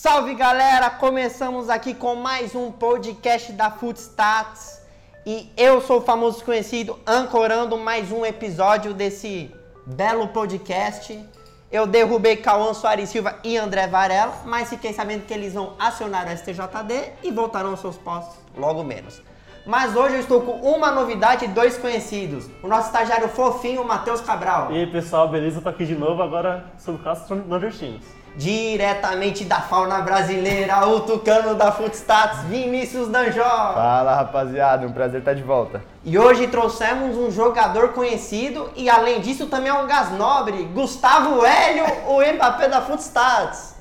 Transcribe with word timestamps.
Salve 0.00 0.32
galera, 0.36 0.90
começamos 0.90 1.68
aqui 1.68 1.92
com 1.92 2.14
mais 2.14 2.54
um 2.54 2.70
podcast 2.70 3.50
da 3.50 3.68
Footstats 3.68 4.80
e 5.26 5.52
eu 5.56 5.80
sou 5.80 5.98
o 5.98 6.02
famoso 6.02 6.36
desconhecido 6.36 6.96
ancorando 7.04 7.76
mais 7.76 8.12
um 8.12 8.24
episódio 8.24 8.94
desse 8.94 9.52
belo 9.84 10.28
podcast. 10.28 11.20
Eu 11.68 11.84
derrubei 11.84 12.36
Cauã 12.36 12.72
Soares 12.74 13.08
Silva 13.08 13.40
e 13.42 13.56
André 13.56 13.88
Varela, 13.88 14.40
mas 14.44 14.68
fiquei 14.68 14.92
sabendo 14.92 15.26
que 15.26 15.34
eles 15.34 15.54
vão 15.54 15.74
acionar 15.80 16.28
o 16.28 16.30
STJD 16.30 17.14
e 17.24 17.32
voltarão 17.32 17.70
aos 17.70 17.80
seus 17.80 17.96
postos 17.96 18.38
logo 18.56 18.84
menos. 18.84 19.20
Mas 19.66 19.96
hoje 19.96 20.14
eu 20.14 20.20
estou 20.20 20.42
com 20.42 20.60
uma 20.60 20.92
novidade 20.92 21.44
e 21.44 21.48
dois 21.48 21.76
conhecidos. 21.76 22.48
O 22.62 22.68
nosso 22.68 22.86
estagiário 22.86 23.28
fofinho, 23.28 23.84
Matheus 23.84 24.20
Cabral. 24.20 24.70
E 24.70 24.76
aí 24.76 24.86
pessoal, 24.86 25.28
beleza? 25.28 25.60
Tô 25.60 25.68
aqui 25.68 25.84
de 25.84 25.96
novo 25.96 26.22
agora 26.22 26.66
sobre 26.78 27.02
casos 27.02 27.28
nordestinos. 27.48 28.06
Diretamente 28.38 29.44
da 29.44 29.60
fauna 29.60 30.00
brasileira, 30.00 30.86
o 30.86 31.00
tucano 31.00 31.56
da 31.56 31.72
Footstats, 31.72 32.42
Vinícius 32.44 33.08
Danjó. 33.08 33.42
Fala 33.42 34.14
rapaziada, 34.14 34.86
um 34.86 34.92
prazer 34.92 35.18
estar 35.18 35.34
de 35.34 35.42
volta. 35.42 35.82
E 36.04 36.16
hoje 36.16 36.46
trouxemos 36.46 37.16
um 37.16 37.32
jogador 37.32 37.88
conhecido 37.88 38.70
e 38.76 38.88
além 38.88 39.20
disso 39.20 39.48
também 39.48 39.70
é 39.70 39.74
um 39.74 39.88
gás 39.88 40.12
nobre, 40.12 40.62
Gustavo 40.66 41.44
Hélio, 41.44 41.84
o 42.06 42.20
Mbappé 42.22 42.68
da 42.68 42.80
Footstats. 42.80 43.74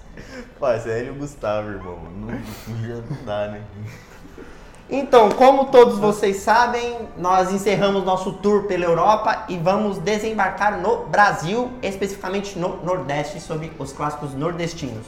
Pô, 0.57 0.71
esse 0.71 0.89
é 0.89 1.01
Hélio 1.01 1.13
Gustavo, 1.13 1.69
irmão. 1.69 1.99
Não, 2.15 2.27
não, 2.27 3.01
não 3.11 3.25
dá, 3.25 3.49
né? 3.49 3.61
Então, 4.89 5.29
como 5.29 5.65
todos 5.65 5.97
vocês 5.99 6.37
sabem, 6.37 6.97
nós 7.17 7.51
encerramos 7.51 8.05
nosso 8.05 8.31
tour 8.33 8.63
pela 8.63 8.85
Europa 8.85 9.43
e 9.49 9.57
vamos 9.57 9.97
desembarcar 9.97 10.79
no 10.79 11.05
Brasil, 11.07 11.69
especificamente 11.83 12.57
no 12.57 12.77
Nordeste, 12.85 13.41
sobre 13.41 13.71
os 13.77 13.91
clássicos 13.91 14.33
nordestinos. 14.33 15.05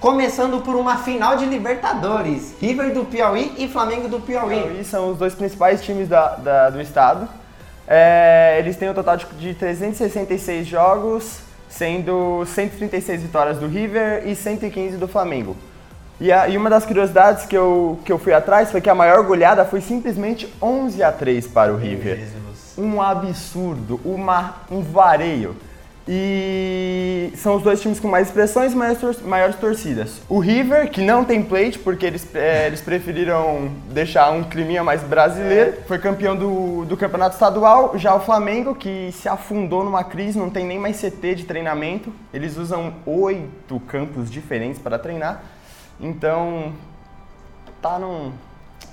Começando 0.00 0.60
por 0.62 0.74
uma 0.74 0.96
final 0.96 1.36
de 1.36 1.44
Libertadores, 1.44 2.54
River 2.60 2.92
do 2.92 3.04
Piauí 3.04 3.54
e 3.56 3.68
Flamengo 3.68 4.08
do 4.08 4.18
Piauí. 4.18 4.62
Piauí 4.62 4.84
são 4.84 5.10
os 5.12 5.18
dois 5.18 5.34
principais 5.34 5.80
times 5.82 6.08
da, 6.08 6.36
da- 6.36 6.70
do 6.70 6.80
estado. 6.80 7.28
É, 7.86 8.56
eles 8.58 8.76
têm 8.76 8.90
um 8.90 8.94
total 8.94 9.16
de, 9.16 9.26
de 9.26 9.54
366 9.54 10.66
jogos, 10.66 11.40
sendo 11.68 12.44
136 12.46 13.22
vitórias 13.22 13.58
do 13.58 13.68
River 13.68 14.26
e 14.26 14.34
115 14.34 14.96
do 14.96 15.06
Flamengo. 15.06 15.54
E, 16.20 16.30
a- 16.30 16.48
e 16.48 16.56
uma 16.56 16.68
das 16.68 16.84
curiosidades 16.84 17.46
que 17.46 17.56
eu, 17.56 17.98
que 18.04 18.12
eu 18.12 18.18
fui 18.18 18.32
atrás 18.34 18.70
foi 18.70 18.80
que 18.80 18.90
a 18.90 18.94
maior 18.94 19.22
goleada 19.24 19.64
foi 19.64 19.80
simplesmente 19.80 20.52
11 20.60 21.02
a 21.02 21.10
3 21.10 21.46
para 21.46 21.72
o 21.72 21.76
River. 21.76 22.18
Um 22.76 23.00
absurdo, 23.00 23.98
uma, 24.04 24.56
um 24.70 24.82
vareio. 24.82 25.56
E 26.08 27.32
são 27.36 27.54
os 27.56 27.62
dois 27.62 27.80
times 27.80 28.00
com 28.00 28.08
mais 28.08 28.26
expressões 28.26 28.72
e 28.72 28.76
maiores, 28.76 29.22
maiores 29.22 29.56
torcidas. 29.56 30.20
O 30.28 30.38
River, 30.40 30.90
que 30.90 31.00
não 31.00 31.24
tem 31.24 31.42
plate, 31.42 31.78
porque 31.78 32.04
eles, 32.04 32.26
é, 32.34 32.66
eles 32.66 32.80
preferiram 32.80 33.70
deixar 33.90 34.30
um 34.32 34.42
climinha 34.42 34.82
mais 34.82 35.02
brasileiro, 35.02 35.74
foi 35.86 35.98
campeão 35.98 36.34
do, 36.36 36.84
do 36.84 36.96
campeonato 36.96 37.34
estadual. 37.34 37.92
Já 37.96 38.14
o 38.14 38.20
Flamengo, 38.20 38.74
que 38.74 39.10
se 39.12 39.28
afundou 39.28 39.84
numa 39.84 40.02
crise, 40.04 40.38
não 40.38 40.50
tem 40.50 40.66
nem 40.66 40.78
mais 40.78 41.00
CT 41.00 41.34
de 41.36 41.44
treinamento. 41.44 42.12
Eles 42.34 42.56
usam 42.56 42.92
oito 43.06 43.78
campos 43.86 44.30
diferentes 44.30 44.80
para 44.80 44.98
treinar. 44.98 45.42
Então, 46.00 46.72
tá 47.80 47.98
num. 47.98 48.32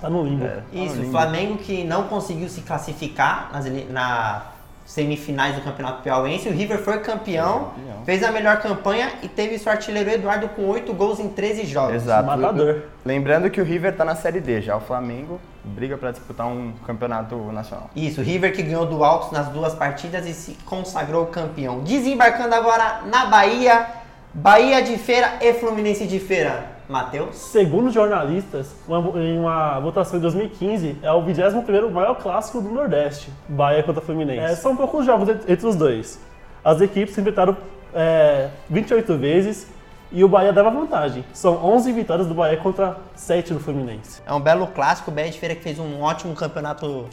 Tá 0.00 0.08
no 0.08 0.22
limbo. 0.22 0.44
É, 0.44 0.48
tá 0.48 0.62
no 0.72 0.84
Isso, 0.84 0.96
limbo. 0.96 1.10
Flamengo 1.10 1.58
que 1.58 1.84
não 1.84 2.04
conseguiu 2.04 2.48
se 2.48 2.60
classificar 2.60 3.50
nas, 3.52 3.64
na 3.90 4.42
semifinais 4.88 5.54
do 5.54 5.60
Campeonato 5.60 6.02
Piauense. 6.02 6.48
O 6.48 6.52
River 6.52 6.78
foi 6.78 7.00
campeão, 7.00 7.72
Campeão. 7.74 8.04
fez 8.06 8.22
a 8.22 8.32
melhor 8.32 8.60
campanha 8.60 9.12
e 9.22 9.28
teve 9.28 9.58
seu 9.58 9.70
artilheiro 9.70 10.08
Eduardo 10.08 10.48
com 10.48 10.66
8 10.66 10.92
gols 10.94 11.20
em 11.20 11.28
13 11.28 11.66
jogos. 11.66 11.94
Exato. 11.96 12.26
Matador. 12.26 12.84
Lembrando 13.04 13.50
que 13.50 13.60
o 13.60 13.64
River 13.64 13.94
tá 13.94 14.04
na 14.04 14.14
Série 14.14 14.40
D, 14.40 14.62
já 14.62 14.76
o 14.76 14.80
Flamengo 14.80 15.38
briga 15.62 15.98
para 15.98 16.12
disputar 16.12 16.46
um 16.46 16.72
campeonato 16.86 17.36
nacional. 17.52 17.90
Isso, 17.94 18.22
o 18.22 18.24
River 18.24 18.54
que 18.54 18.62
ganhou 18.62 18.86
do 18.86 19.04
Altos 19.04 19.30
nas 19.30 19.48
duas 19.48 19.74
partidas 19.74 20.26
e 20.26 20.32
se 20.32 20.52
consagrou 20.64 21.26
campeão. 21.26 21.80
Desembarcando 21.80 22.54
agora 22.54 23.02
na 23.06 23.26
Bahia, 23.26 23.86
Bahia 24.32 24.80
de 24.80 24.96
Feira 24.96 25.34
e 25.42 25.52
Fluminense 25.52 26.06
de 26.06 26.18
Feira. 26.18 26.77
Matheus? 26.88 27.36
Segundo 27.36 27.90
jornalistas, 27.90 28.74
uma- 28.88 29.20
em 29.20 29.38
uma 29.38 29.78
votação 29.80 30.14
de 30.18 30.22
2015, 30.22 30.96
é 31.02 31.12
o 31.12 31.22
21º 31.22 31.90
maior 31.90 32.14
clássico 32.14 32.60
do 32.60 32.68
Nordeste, 32.70 33.30
Bahia 33.48 33.82
contra 33.82 34.00
Fluminense. 34.00 34.40
É, 34.52 34.56
são 34.56 34.74
poucos 34.74 35.04
jogos 35.04 35.28
entre 35.28 35.66
os 35.66 35.76
dois. 35.76 36.18
As 36.64 36.80
equipes 36.80 37.14
se 37.14 37.20
enfrentaram 37.20 37.56
é, 37.94 38.48
28 38.68 39.16
vezes 39.16 39.66
e 40.12 40.22
o 40.24 40.28
Bahia 40.28 40.52
dava 40.52 40.70
vantagem. 40.70 41.24
São 41.32 41.54
11 41.64 41.92
vitórias 41.92 42.26
do 42.26 42.34
Bahia 42.34 42.56
contra 42.56 42.96
7 43.14 43.52
do 43.52 43.60
Fluminense. 43.60 44.20
É 44.26 44.32
um 44.32 44.40
belo 44.40 44.66
clássico, 44.68 45.10
o 45.10 45.14
Bahia 45.14 45.30
de 45.30 45.38
Feira 45.38 45.54
que 45.54 45.62
fez 45.62 45.78
um 45.78 46.00
ótimo 46.02 46.34
campeonato 46.34 47.06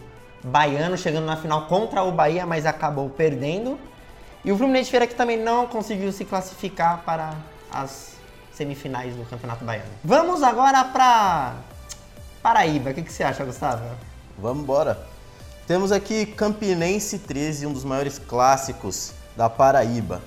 baiano, 0.43 0.97
chegando 0.97 1.25
na 1.25 1.35
final 1.35 1.63
contra 1.67 2.03
o 2.03 2.11
Bahia, 2.11 2.45
mas 2.45 2.65
acabou 2.65 3.09
perdendo. 3.09 3.77
E 4.43 4.51
o 4.51 4.57
Fluminense 4.57 4.85
de 4.85 4.91
Feira 4.91 5.07
que 5.07 5.15
também 5.15 5.37
não 5.41 5.65
conseguiu 5.67 6.11
se 6.11 6.23
classificar 6.23 7.01
para 7.05 7.31
as 7.73 8.14
semifinais 8.55 9.15
do 9.15 9.25
Campeonato 9.25 9.63
Baiano. 9.63 9.89
Vamos 10.03 10.41
agora 10.41 10.83
para 10.85 11.55
Paraíba. 12.41 12.91
O 12.91 12.93
que, 12.93 13.01
que 13.01 13.11
você 13.11 13.23
acha, 13.23 13.43
Gustavo? 13.43 13.83
Vamos 14.37 14.63
embora. 14.63 15.07
Temos 15.67 15.91
aqui 15.91 16.25
Campinense 16.25 17.19
13, 17.19 17.65
um 17.65 17.73
dos 17.73 17.83
maiores 17.83 18.19
clássicos 18.19 19.13
da 19.35 19.49
Paraíba. 19.49 20.21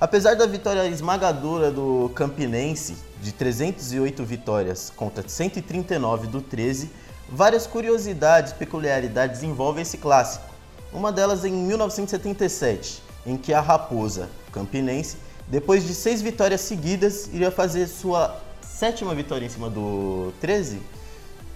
Apesar 0.00 0.34
da 0.34 0.46
vitória 0.46 0.86
esmagadora 0.86 1.70
do 1.70 2.10
Campinense, 2.14 2.96
de 3.20 3.32
308 3.32 4.24
vitórias 4.24 4.90
contra 4.94 5.28
139 5.28 6.28
do 6.28 6.40
13, 6.40 6.90
várias 7.28 7.66
curiosidades 7.66 8.52
e 8.52 8.54
peculiaridades 8.54 9.42
envolvem 9.42 9.82
esse 9.82 9.98
clássico. 9.98 10.46
Uma 10.92 11.12
delas 11.12 11.44
em 11.44 11.52
1977, 11.52 13.02
em 13.26 13.36
que 13.36 13.52
a 13.52 13.60
Raposa 13.60 14.30
Campinense, 14.52 15.16
depois 15.50 15.86
de 15.86 15.94
seis 15.94 16.20
vitórias 16.20 16.60
seguidas, 16.60 17.28
iria 17.32 17.50
fazer 17.50 17.86
sua 17.86 18.38
sétima 18.60 19.14
vitória 19.14 19.46
em 19.46 19.48
cima 19.48 19.70
do 19.70 20.32
13 20.40 20.80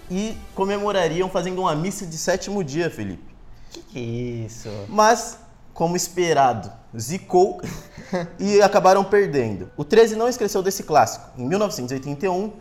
e 0.09 0.35
comemorariam 0.55 1.29
fazendo 1.29 1.61
uma 1.61 1.75
missa 1.75 2.05
de 2.05 2.17
sétimo 2.17 2.63
dia, 2.63 2.89
Felipe. 2.89 3.23
Que 3.69 3.81
que 3.81 3.99
é 3.99 4.45
isso? 4.45 4.69
Mas, 4.89 5.37
como 5.73 5.95
esperado, 5.95 6.71
zicou 6.97 7.61
e 8.39 8.61
acabaram 8.61 9.03
perdendo. 9.03 9.71
O 9.77 9.83
13 9.83 10.15
não 10.15 10.27
esqueceu 10.27 10.61
desse 10.61 10.83
clássico. 10.83 11.29
Em 11.37 11.47
1981, 11.47 12.51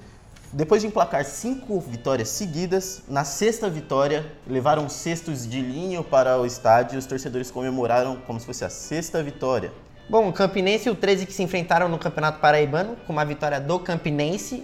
depois 0.53 0.83
de 0.83 0.89
emplacar 0.89 1.25
cinco 1.25 1.81
vitórias 1.81 2.29
seguidas, 2.29 3.03
na 3.09 3.25
sexta 3.25 3.71
vitória, 3.71 4.31
levaram 4.47 4.87
cestos 4.87 5.49
de 5.49 5.63
linho 5.63 6.05
para 6.05 6.39
o 6.39 6.45
estádio 6.45 6.97
e 6.97 6.99
os 6.99 7.07
torcedores 7.07 7.51
comemoraram 7.51 8.17
como 8.27 8.39
se 8.39 8.45
fosse 8.45 8.65
a 8.65 8.69
sexta 8.69 9.23
vitória. 9.23 9.73
Bom, 10.13 10.29
o 10.29 10.33
Campinense 10.35 10.91
e 10.91 10.93
o 10.93 10.95
13 10.95 11.25
que 11.25 11.33
se 11.33 11.43
enfrentaram 11.43 11.89
no 11.89 11.99
Campeonato 11.99 12.39
Paraibano, 12.39 12.97
com 13.07 13.15
uma 13.15 13.25
vitória 13.25 13.59
do 13.59 13.79
Campinense. 13.79 14.63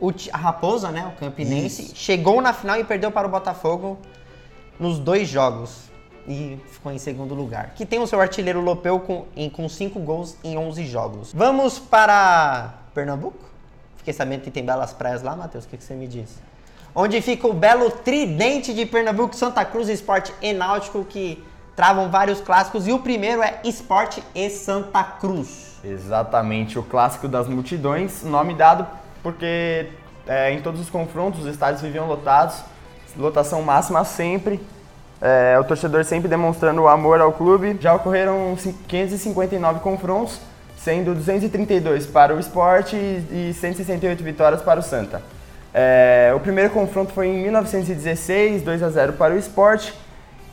O 0.00 0.10
a 0.32 0.38
Raposa, 0.38 0.90
né, 0.90 1.12
o 1.14 1.20
Campinense, 1.20 1.82
Isso. 1.82 1.96
chegou 1.96 2.40
na 2.40 2.54
final 2.54 2.80
e 2.80 2.84
perdeu 2.84 3.12
para 3.12 3.28
o 3.28 3.30
Botafogo 3.30 3.98
nos 4.80 4.98
dois 4.98 5.28
jogos. 5.28 5.90
E 6.26 6.58
ficou 6.68 6.90
em 6.90 6.96
segundo 6.96 7.34
lugar. 7.34 7.74
Que 7.74 7.84
tem 7.84 7.98
o 7.98 8.06
seu 8.06 8.18
artilheiro 8.22 8.62
Lopeu 8.62 8.98
com, 8.98 9.26
com 9.52 9.68
cinco 9.68 10.00
gols 10.00 10.38
em 10.42 10.56
11 10.56 10.86
jogos. 10.86 11.30
Vamos 11.34 11.78
para 11.78 12.72
Pernambuco? 12.94 13.44
Fiquei 13.98 14.14
sabendo 14.14 14.40
que 14.40 14.50
tem 14.50 14.64
belas 14.64 14.94
praias 14.94 15.22
lá, 15.22 15.36
Matheus. 15.36 15.66
O 15.66 15.68
que, 15.68 15.76
que 15.76 15.84
você 15.84 15.92
me 15.92 16.08
diz? 16.08 16.38
Onde 16.94 17.20
fica 17.20 17.46
o 17.46 17.52
belo 17.52 17.90
tridente 17.90 18.72
de 18.72 18.86
Pernambuco, 18.86 19.36
Santa 19.36 19.62
Cruz 19.62 19.90
Esporte 19.90 20.32
e 20.40 20.54
Náutico, 20.54 21.04
que 21.04 21.44
travam 21.76 22.10
vários 22.10 22.40
clássicos. 22.40 22.88
E 22.88 22.92
o 22.92 22.98
primeiro 22.98 23.42
é 23.42 23.60
Esporte 23.62 24.22
e 24.34 24.48
Santa 24.50 25.04
Cruz. 25.04 25.76
Exatamente, 25.84 26.78
o 26.78 26.82
clássico 26.82 27.28
das 27.28 27.46
multidões, 27.46 28.24
nome 28.24 28.54
dado 28.54 28.86
porque 29.22 29.90
é, 30.26 30.50
em 30.52 30.60
todos 30.60 30.80
os 30.80 30.88
confrontos 30.90 31.40
os 31.40 31.46
estádios 31.46 31.82
viviam 31.82 32.06
lotados, 32.06 32.56
lotação 33.16 33.62
máxima 33.62 34.04
sempre, 34.04 34.60
é, 35.20 35.56
o 35.58 35.64
torcedor 35.64 36.04
sempre 36.04 36.28
demonstrando 36.28 36.82
o 36.82 36.88
amor 36.88 37.20
ao 37.20 37.32
clube. 37.32 37.76
Já 37.80 37.94
ocorreram 37.94 38.56
cin- 38.58 38.74
559 38.88 39.80
confrontos, 39.80 40.40
sendo 40.76 41.14
232 41.14 42.06
para 42.06 42.34
o 42.34 42.40
esporte 42.40 42.96
e 42.96 43.50
e 43.50 43.54
168 43.54 44.22
vitórias 44.24 44.62
para 44.62 44.80
o 44.80 44.82
Santa. 44.82 45.22
É, 45.72 46.32
o 46.34 46.40
primeiro 46.40 46.70
confronto 46.70 47.12
foi 47.12 47.28
em 47.28 47.42
1916, 47.42 48.62
2 48.62 48.82
a 48.82 48.88
0 48.90 49.12
para 49.14 49.34
o 49.34 49.38
esporte. 49.38 49.94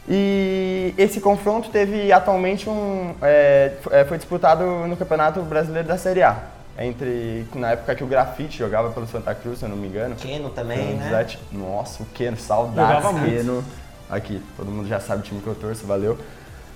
E 0.08 0.94
esse 0.98 1.22
confronto 1.22 1.70
teve 1.70 2.12
atualmente 2.12 2.70
um. 2.70 3.16
é, 3.22 3.74
é, 3.92 4.04
foi 4.04 4.18
disputado 4.18 4.64
no 4.88 4.98
Campeonato 4.98 5.42
Brasileiro 5.42 5.88
da 5.88 5.98
Série 5.98 6.22
A. 6.22 6.38
Entre. 6.78 7.46
Na 7.56 7.72
época 7.72 7.96
que 7.96 8.04
o 8.04 8.08
Grafite 8.08 8.58
jogava 8.58 8.90
pelo 8.90 9.08
Santa 9.08 9.34
Cruz, 9.34 9.60
se 9.60 9.66
eu 9.66 9.70
não 9.70 9.78
me 9.78 9.88
engano. 9.88 10.16
Keno 10.16 10.50
também, 10.50 10.96
né? 10.96 11.10
17 11.10 11.40
Nossa, 11.52 12.04
o 12.04 12.06
Keno, 12.08 12.36
saudades. 12.36 13.10
Keno. 13.24 13.64
Aqui, 14.10 14.42
todo 14.58 14.70
mundo 14.70 14.88
já 14.88 15.00
sabe 15.00 15.22
o 15.22 15.24
time 15.24 15.42
que 15.42 15.48
eu 15.48 15.56
torço, 15.56 15.86
valeu. 15.86 16.18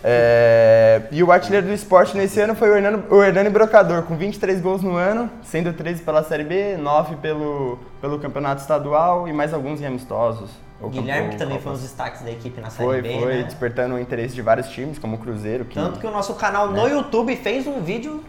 É, 0.04 1.02
e 1.12 1.22
o 1.24 1.32
artilheiro 1.32 1.68
do 1.68 1.74
esporte 1.74 2.16
nesse 2.16 2.40
ano 2.40 2.56
foi 2.56 2.70
o 2.70 2.76
Hernani, 2.76 3.04
o 3.10 3.24
Hernani 3.24 3.50
Brocador, 3.50 4.04
com 4.04 4.16
23 4.16 4.62
gols 4.62 4.82
no 4.82 4.96
ano, 4.96 5.30
sendo 5.44 5.74
13 5.74 6.04
pela 6.04 6.24
Série 6.24 6.44
B, 6.44 6.78
9 6.78 7.18
pelo, 7.18 7.80
pelo 8.00 8.20
Campeonato 8.20 8.62
Estadual 8.62 9.28
e 9.28 9.34
mais 9.34 9.54
alguns 9.54 9.82
em 9.82 9.86
amistosos. 9.86 10.50
O 10.80 10.90
Guilherme, 10.90 11.30
que 11.32 11.38
também 11.38 11.60
foi 11.60 11.72
um 11.72 11.76
dos 11.76 11.82
destaques 11.82 12.22
da 12.22 12.32
equipe 12.32 12.62
na 12.62 12.70
Série 12.70 12.88
foi, 12.88 13.02
B, 13.02 13.20
Foi, 13.20 13.36
né? 13.38 13.44
despertando 13.44 13.96
o 13.96 14.00
interesse 14.00 14.36
de 14.36 14.42
vários 14.42 14.70
times, 14.70 15.00
como 15.00 15.16
o 15.16 15.20
Cruzeiro. 15.20 15.66
Que, 15.66 15.76
Tanto 15.76 16.00
que 16.00 16.06
o 16.06 16.12
nosso 16.12 16.36
canal 16.36 16.72
no 16.72 16.88
YouTube 16.88 17.36
fez 17.36 17.66
um 17.66 17.82
vídeo 17.82 18.24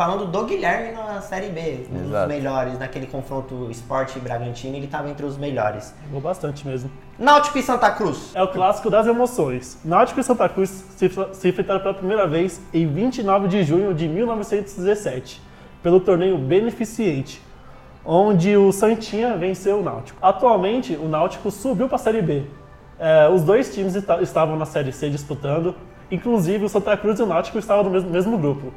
falando 0.00 0.26
do 0.26 0.44
Guilherme 0.46 0.92
na 0.92 1.20
Série 1.20 1.50
B, 1.50 1.86
um 1.92 2.08
dos 2.08 2.26
melhores, 2.26 2.78
naquele 2.78 3.06
confronto 3.06 3.68
Sport 3.70 4.16
e 4.16 4.20
Bragantino, 4.20 4.74
ele 4.76 4.86
estava 4.86 5.10
entre 5.10 5.26
os 5.26 5.36
melhores. 5.36 5.94
Jogou 6.06 6.22
bastante 6.22 6.66
mesmo. 6.66 6.90
Náutico 7.18 7.58
e 7.58 7.62
Santa 7.62 7.90
Cruz. 7.90 8.30
É 8.34 8.42
o 8.42 8.48
clássico 8.48 8.88
das 8.88 9.06
emoções. 9.06 9.78
Náutico 9.84 10.18
e 10.18 10.24
Santa 10.24 10.48
Cruz 10.48 10.70
se, 10.96 11.10
se 11.32 11.48
enfrentaram 11.48 11.80
pela 11.80 11.92
primeira 11.92 12.26
vez 12.26 12.60
em 12.72 12.86
29 12.86 13.48
de 13.48 13.62
junho 13.62 13.92
de 13.92 14.08
1917, 14.08 15.42
pelo 15.82 16.00
torneio 16.00 16.38
Beneficiente, 16.38 17.42
onde 18.04 18.56
o 18.56 18.72
Santinha 18.72 19.36
venceu 19.36 19.80
o 19.80 19.82
Náutico. 19.82 20.18
Atualmente, 20.22 20.94
o 20.96 21.08
Náutico 21.08 21.50
subiu 21.50 21.86
para 21.86 21.96
a 21.96 21.98
Série 21.98 22.22
B. 22.22 22.44
É, 22.98 23.28
os 23.28 23.42
dois 23.42 23.72
times 23.74 23.96
esta- 23.96 24.20
estavam 24.22 24.56
na 24.56 24.66
Série 24.66 24.92
C 24.92 25.08
disputando, 25.08 25.74
inclusive 26.10 26.64
o 26.64 26.68
Santa 26.68 26.96
Cruz 26.96 27.18
e 27.18 27.22
o 27.22 27.26
Náutico 27.26 27.58
estavam 27.58 27.84
no 27.84 27.90
mesmo, 27.90 28.10
mesmo 28.10 28.36
grupo. 28.38 28.72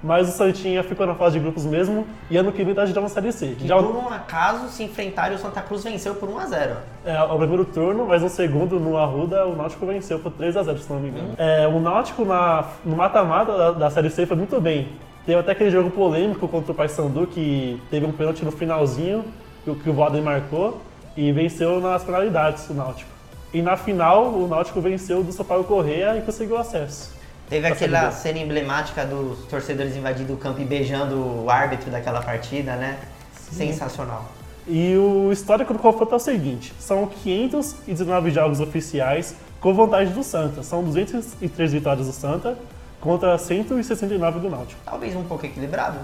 Mas 0.00 0.28
o 0.28 0.30
Santinha 0.32 0.84
ficou 0.84 1.04
na 1.08 1.14
fase 1.16 1.34
de 1.38 1.40
grupos 1.40 1.66
mesmo 1.66 2.06
e 2.30 2.36
ano 2.36 2.52
que 2.52 2.62
vem 2.62 2.72
tá 2.72 2.86
já 2.86 3.00
na 3.00 3.08
Série 3.08 3.32
C. 3.32 3.56
Que 3.58 3.66
Já 3.66 3.76
por 3.76 3.96
um 3.96 4.08
acaso 4.08 4.68
se 4.68 4.84
enfrentaram 4.84 5.32
e 5.32 5.34
o 5.34 5.38
Santa 5.40 5.60
Cruz 5.60 5.82
venceu 5.82 6.14
por 6.14 6.28
1 6.28 6.38
a 6.38 6.46
0 6.46 6.76
é, 7.04 7.20
o 7.20 7.36
primeiro 7.36 7.64
turno, 7.64 8.06
mas 8.06 8.22
no 8.22 8.28
segundo, 8.28 8.78
no 8.78 8.96
Arruda, 8.96 9.44
o 9.44 9.56
Náutico 9.56 9.84
venceu 9.86 10.20
por 10.20 10.30
3 10.30 10.56
a 10.56 10.62
0 10.62 10.78
se 10.78 10.92
não 10.92 11.00
me 11.00 11.08
engano. 11.08 11.30
É, 11.36 11.66
o 11.66 11.80
Náutico 11.80 12.24
na, 12.24 12.64
no 12.84 12.94
mata-mata 12.96 13.58
da, 13.58 13.70
da 13.72 13.90
Série 13.90 14.08
C 14.08 14.24
foi 14.24 14.36
muito 14.36 14.60
bem. 14.60 14.86
Teve 15.28 15.40
até 15.40 15.52
aquele 15.52 15.70
jogo 15.70 15.90
polêmico 15.90 16.48
contra 16.48 16.72
o 16.72 16.74
Paysandu, 16.74 17.26
que 17.26 17.78
teve 17.90 18.06
um 18.06 18.12
pênalti 18.12 18.42
no 18.46 18.50
finalzinho, 18.50 19.22
que, 19.62 19.90
o- 19.90 19.92
Walden 19.92 20.22
marcou, 20.22 20.80
e 21.14 21.30
venceu 21.32 21.82
nas 21.82 22.02
penalidades 22.02 22.66
o 22.70 22.72
Náutico. 22.72 23.10
E 23.52 23.60
na 23.60 23.76
final, 23.76 24.28
o 24.28 24.48
Náutico 24.48 24.80
venceu 24.80 25.22
do 25.22 25.30
Sampaio 25.30 25.64
Correia 25.64 26.16
e 26.16 26.22
conseguiu 26.22 26.56
acesso. 26.56 27.10
Teve 27.46 27.66
aquela 27.66 28.10
cena 28.10 28.38
emblemática 28.38 29.04
dos 29.04 29.40
torcedores 29.50 29.94
invadindo 29.94 30.32
o 30.32 30.36
campo 30.38 30.62
e 30.62 30.64
beijando 30.64 31.16
o 31.44 31.50
árbitro 31.50 31.90
daquela 31.90 32.22
partida, 32.22 32.74
né? 32.76 32.96
Sensacional. 33.34 34.24
E 34.66 34.96
o 34.96 35.30
histórico 35.30 35.74
do 35.74 35.78
confronto 35.78 36.14
é 36.14 36.16
o 36.16 36.18
seguinte: 36.18 36.72
são 36.78 37.06
519 37.06 38.30
jogos 38.30 38.60
oficiais 38.60 39.34
com 39.60 39.74
vantagem 39.74 40.14
do 40.14 40.22
Santa. 40.22 40.62
São 40.62 40.82
203 40.82 41.70
vitórias 41.70 42.06
do 42.06 42.12
Santa 42.14 42.56
contra 43.00 43.36
169 43.38 44.40
do 44.40 44.50
Náutico. 44.50 44.80
Talvez 44.84 45.14
um 45.14 45.24
pouco 45.24 45.46
equilibrado. 45.46 45.98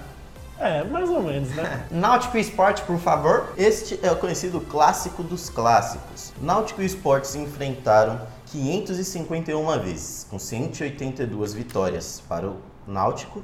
É, 0.59 0.85
mais 0.85 1.11
ou 1.11 1.23
menos, 1.23 1.51
né? 1.51 1.87
Náutico 1.91 2.37
e 2.39 2.41
Sport, 2.41 2.83
por 2.83 2.99
favor. 2.99 3.53
Este 3.57 3.99
é 4.03 4.11
o 4.11 4.17
conhecido 4.17 4.61
clássico 4.61 5.23
dos 5.23 5.51
clássicos. 5.51 6.33
Náutico 6.41 6.81
e 6.81 6.87
Sport 6.87 7.25
se 7.25 7.39
enfrentaram 7.39 8.21
551 8.47 9.81
vezes, 9.81 10.27
com 10.31 10.39
182 10.39 11.55
vitórias 11.55 12.23
para 12.29 12.47
o 12.47 12.57
Náutico 12.87 13.43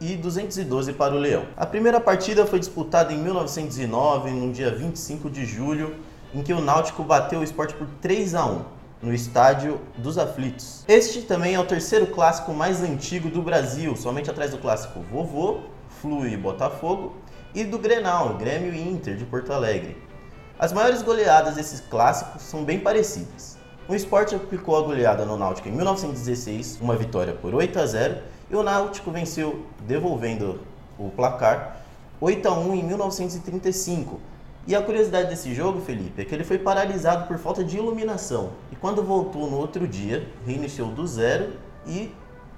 e 0.00 0.16
212 0.16 0.92
para 0.92 1.14
o 1.14 1.18
Leão. 1.18 1.44
A 1.56 1.64
primeira 1.64 2.00
partida 2.00 2.44
foi 2.44 2.58
disputada 2.58 3.12
em 3.12 3.18
1909, 3.18 4.30
no 4.30 4.52
dia 4.52 4.74
25 4.74 5.30
de 5.30 5.44
julho, 5.46 5.94
em 6.34 6.42
que 6.42 6.52
o 6.52 6.60
Náutico 6.60 7.04
bateu 7.04 7.40
o 7.40 7.44
Sport 7.44 7.74
por 7.74 7.86
3 8.00 8.34
a 8.34 8.46
1 8.46 8.77
no 9.02 9.14
estádio 9.14 9.80
dos 9.96 10.18
Aflitos. 10.18 10.84
Este 10.88 11.22
também 11.22 11.54
é 11.54 11.60
o 11.60 11.64
terceiro 11.64 12.08
clássico 12.08 12.52
mais 12.52 12.82
antigo 12.82 13.28
do 13.28 13.42
Brasil, 13.42 13.94
somente 13.96 14.30
atrás 14.30 14.50
do 14.50 14.58
clássico 14.58 15.00
Vovô, 15.00 15.60
Flu 16.00 16.26
e 16.26 16.36
Botafogo 16.36 17.16
e 17.54 17.64
do 17.64 17.78
Grenal, 17.78 18.34
Grêmio 18.34 18.72
e 18.72 18.80
Inter 18.80 19.16
de 19.16 19.24
Porto 19.24 19.52
Alegre. 19.52 19.96
As 20.58 20.72
maiores 20.72 21.02
goleadas 21.02 21.54
desses 21.54 21.80
clássicos 21.80 22.42
são 22.42 22.64
bem 22.64 22.80
parecidas. 22.80 23.56
O 23.88 23.94
Sport 23.94 24.34
aplicou 24.34 24.76
a 24.76 24.82
goleada 24.82 25.24
no 25.24 25.36
Náutico 25.36 25.68
em 25.68 25.72
1916, 25.72 26.78
uma 26.80 26.96
vitória 26.96 27.32
por 27.32 27.54
8 27.54 27.78
a 27.78 27.86
0, 27.86 28.18
e 28.50 28.56
o 28.56 28.62
Náutico 28.62 29.10
venceu, 29.10 29.64
devolvendo 29.86 30.60
o 30.98 31.08
placar, 31.10 31.80
8 32.20 32.48
a 32.48 32.58
1 32.58 32.74
em 32.74 32.82
1935. 32.82 34.20
E 34.68 34.74
a 34.74 34.82
curiosidade 34.82 35.30
desse 35.30 35.54
jogo, 35.54 35.80
Felipe, 35.80 36.20
é 36.20 36.26
que 36.26 36.34
ele 36.34 36.44
foi 36.44 36.58
paralisado 36.58 37.26
por 37.26 37.38
falta 37.38 37.64
de 37.64 37.78
iluminação. 37.78 38.50
E 38.70 38.76
quando 38.76 39.02
voltou 39.02 39.50
no 39.50 39.56
outro 39.56 39.88
dia, 39.88 40.28
reiniciou 40.46 40.90
do 40.90 41.06
zero 41.06 41.54
e 41.86 42.12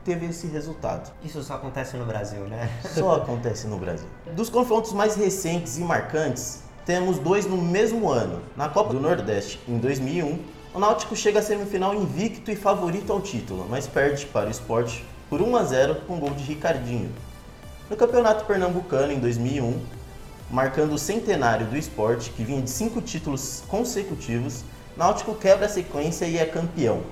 teve 0.04 0.26
esse 0.26 0.48
resultado. 0.48 1.12
Isso 1.22 1.40
só 1.44 1.54
acontece 1.54 1.96
no 1.96 2.04
Brasil, 2.04 2.40
né? 2.48 2.68
Só 2.82 3.14
acontece 3.14 3.68
no 3.68 3.78
Brasil. 3.78 4.08
Dos 4.34 4.50
confrontos 4.50 4.92
mais 4.92 5.14
recentes 5.14 5.78
e 5.78 5.82
marcantes, 5.82 6.64
temos 6.84 7.16
dois 7.16 7.46
no 7.46 7.56
mesmo 7.56 8.10
ano. 8.10 8.42
Na 8.56 8.68
Copa 8.68 8.92
do 8.92 8.98
Nordeste, 8.98 9.60
em 9.68 9.78
2001, 9.78 10.36
o 10.74 10.80
Náutico 10.80 11.14
chega 11.14 11.38
à 11.38 11.42
semifinal 11.42 11.94
invicto 11.94 12.50
e 12.50 12.56
favorito 12.56 13.12
ao 13.12 13.20
título, 13.20 13.68
mas 13.70 13.86
perde 13.86 14.26
para 14.26 14.48
o 14.48 14.50
Sport 14.50 14.98
por 15.28 15.40
1 15.40 15.56
a 15.56 15.62
0 15.62 15.94
com 16.08 16.18
gol 16.18 16.30
de 16.30 16.42
Ricardinho. 16.42 17.12
No 17.88 17.94
Campeonato 17.94 18.46
Pernambucano, 18.46 19.12
em 19.12 19.20
2001, 19.20 19.99
marcando 20.50 20.92
o 20.92 20.98
centenário 20.98 21.66
do 21.66 21.76
Sport, 21.76 22.30
que 22.30 22.42
vinha 22.42 22.60
de 22.60 22.70
cinco 22.70 23.00
títulos 23.00 23.62
consecutivos, 23.68 24.64
Náutico 24.96 25.34
quebra 25.34 25.66
a 25.66 25.68
sequência 25.68 26.26
e 26.26 26.36
é 26.36 26.44
campeão, 26.44 27.02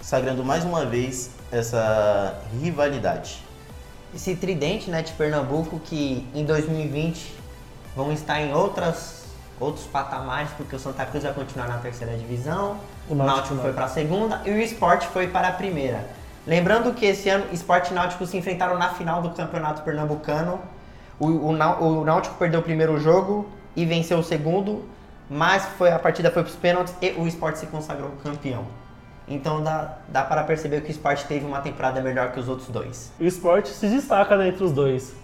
sagrando 0.00 0.42
mais 0.42 0.64
uma 0.64 0.84
vez 0.84 1.30
essa 1.52 2.40
rivalidade. 2.60 3.42
Esse 4.14 4.34
tridente 4.34 4.90
né, 4.90 5.02
de 5.02 5.12
Pernambuco 5.12 5.78
que 5.78 6.26
em 6.34 6.44
2020 6.44 7.34
vão 7.94 8.12
estar 8.12 8.40
em 8.40 8.52
outras, 8.52 9.24
outros 9.60 9.86
patamares, 9.86 10.50
porque 10.56 10.74
o 10.74 10.78
Santa 10.78 11.04
Cruz 11.06 11.22
vai 11.22 11.32
continuar 11.32 11.68
na 11.68 11.78
terceira 11.78 12.16
divisão, 12.16 12.78
o 13.08 13.14
Náutico, 13.14 13.36
Náutico 13.36 13.56
foi 13.56 13.72
para 13.72 13.84
a 13.84 13.88
segunda 13.88 14.40
e 14.44 14.50
o 14.50 14.58
Sport 14.60 15.04
foi 15.04 15.28
para 15.28 15.48
a 15.48 15.52
primeira. 15.52 16.04
Lembrando 16.46 16.92
que 16.92 17.06
esse 17.06 17.28
ano 17.28 17.46
Sport 17.52 17.90
e 17.90 17.94
Náutico 17.94 18.26
se 18.26 18.36
enfrentaram 18.36 18.76
na 18.76 18.94
final 18.94 19.22
do 19.22 19.30
Campeonato 19.30 19.82
Pernambucano. 19.82 20.60
O, 21.18 21.26
o, 21.26 22.00
o 22.00 22.04
Náutico 22.04 22.36
perdeu 22.36 22.60
o 22.60 22.62
primeiro 22.62 22.98
jogo 22.98 23.46
e 23.76 23.84
venceu 23.84 24.18
o 24.18 24.22
segundo, 24.22 24.84
mas 25.28 25.64
foi, 25.78 25.90
a 25.90 25.98
partida 25.98 26.30
foi 26.30 26.42
para 26.42 26.50
os 26.50 26.56
pênaltis 26.56 26.94
e 27.00 27.10
o 27.12 27.26
Sport 27.26 27.56
se 27.56 27.66
consagrou 27.66 28.10
campeão. 28.22 28.64
Então 29.26 29.62
dá, 29.62 29.98
dá 30.08 30.22
para 30.24 30.42
perceber 30.42 30.82
que 30.82 30.88
o 30.88 30.90
Sport 30.90 31.24
teve 31.24 31.46
uma 31.46 31.60
temporada 31.60 32.00
melhor 32.00 32.32
que 32.32 32.40
os 32.40 32.48
outros 32.48 32.68
dois. 32.68 33.12
O 33.20 33.24
Sport 33.24 33.66
se 33.66 33.88
destaca 33.88 34.36
né, 34.36 34.48
entre 34.48 34.64
os 34.64 34.72
dois. 34.72 35.14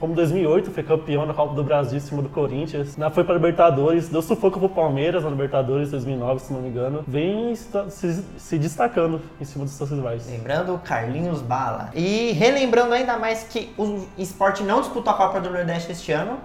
Como 0.00 0.14
2008 0.14 0.70
foi 0.70 0.82
campeão 0.82 1.26
na 1.26 1.34
Copa 1.34 1.54
do 1.54 1.62
Brasil 1.62 1.98
em 1.98 2.00
cima 2.00 2.22
do 2.22 2.28
Corinthians, 2.30 2.96
né, 2.96 3.10
foi 3.10 3.22
para 3.22 3.34
Libertadores, 3.34 4.08
deu 4.08 4.22
sufoco 4.22 4.58
pro 4.58 4.68
Palmeiras 4.68 5.24
na 5.24 5.30
Libertadores 5.30 5.90
2009, 5.90 6.40
se 6.40 6.52
não 6.52 6.62
me 6.62 6.68
engano. 6.68 7.04
Vem 7.06 7.54
se, 7.54 8.24
se- 8.38 8.58
destacando 8.58 9.20
em 9.40 9.44
cima 9.44 9.64
dos 9.66 9.74
seus 9.74 9.90
rivais. 9.90 10.26
Lembrando 10.26 10.74
o 10.74 10.78
Carlinhos 10.78 11.42
Bala. 11.42 11.90
E 11.94 12.32
relembrando 12.32 12.94
ainda 12.94 13.18
mais 13.18 13.42
que 13.44 13.72
o 13.76 14.06
Sport 14.18 14.60
não 14.60 14.80
disputou 14.80 15.12
a 15.12 15.16
Copa 15.16 15.40
do 15.40 15.50
Nordeste 15.50 15.92
este 15.92 16.12
ano. 16.12 16.38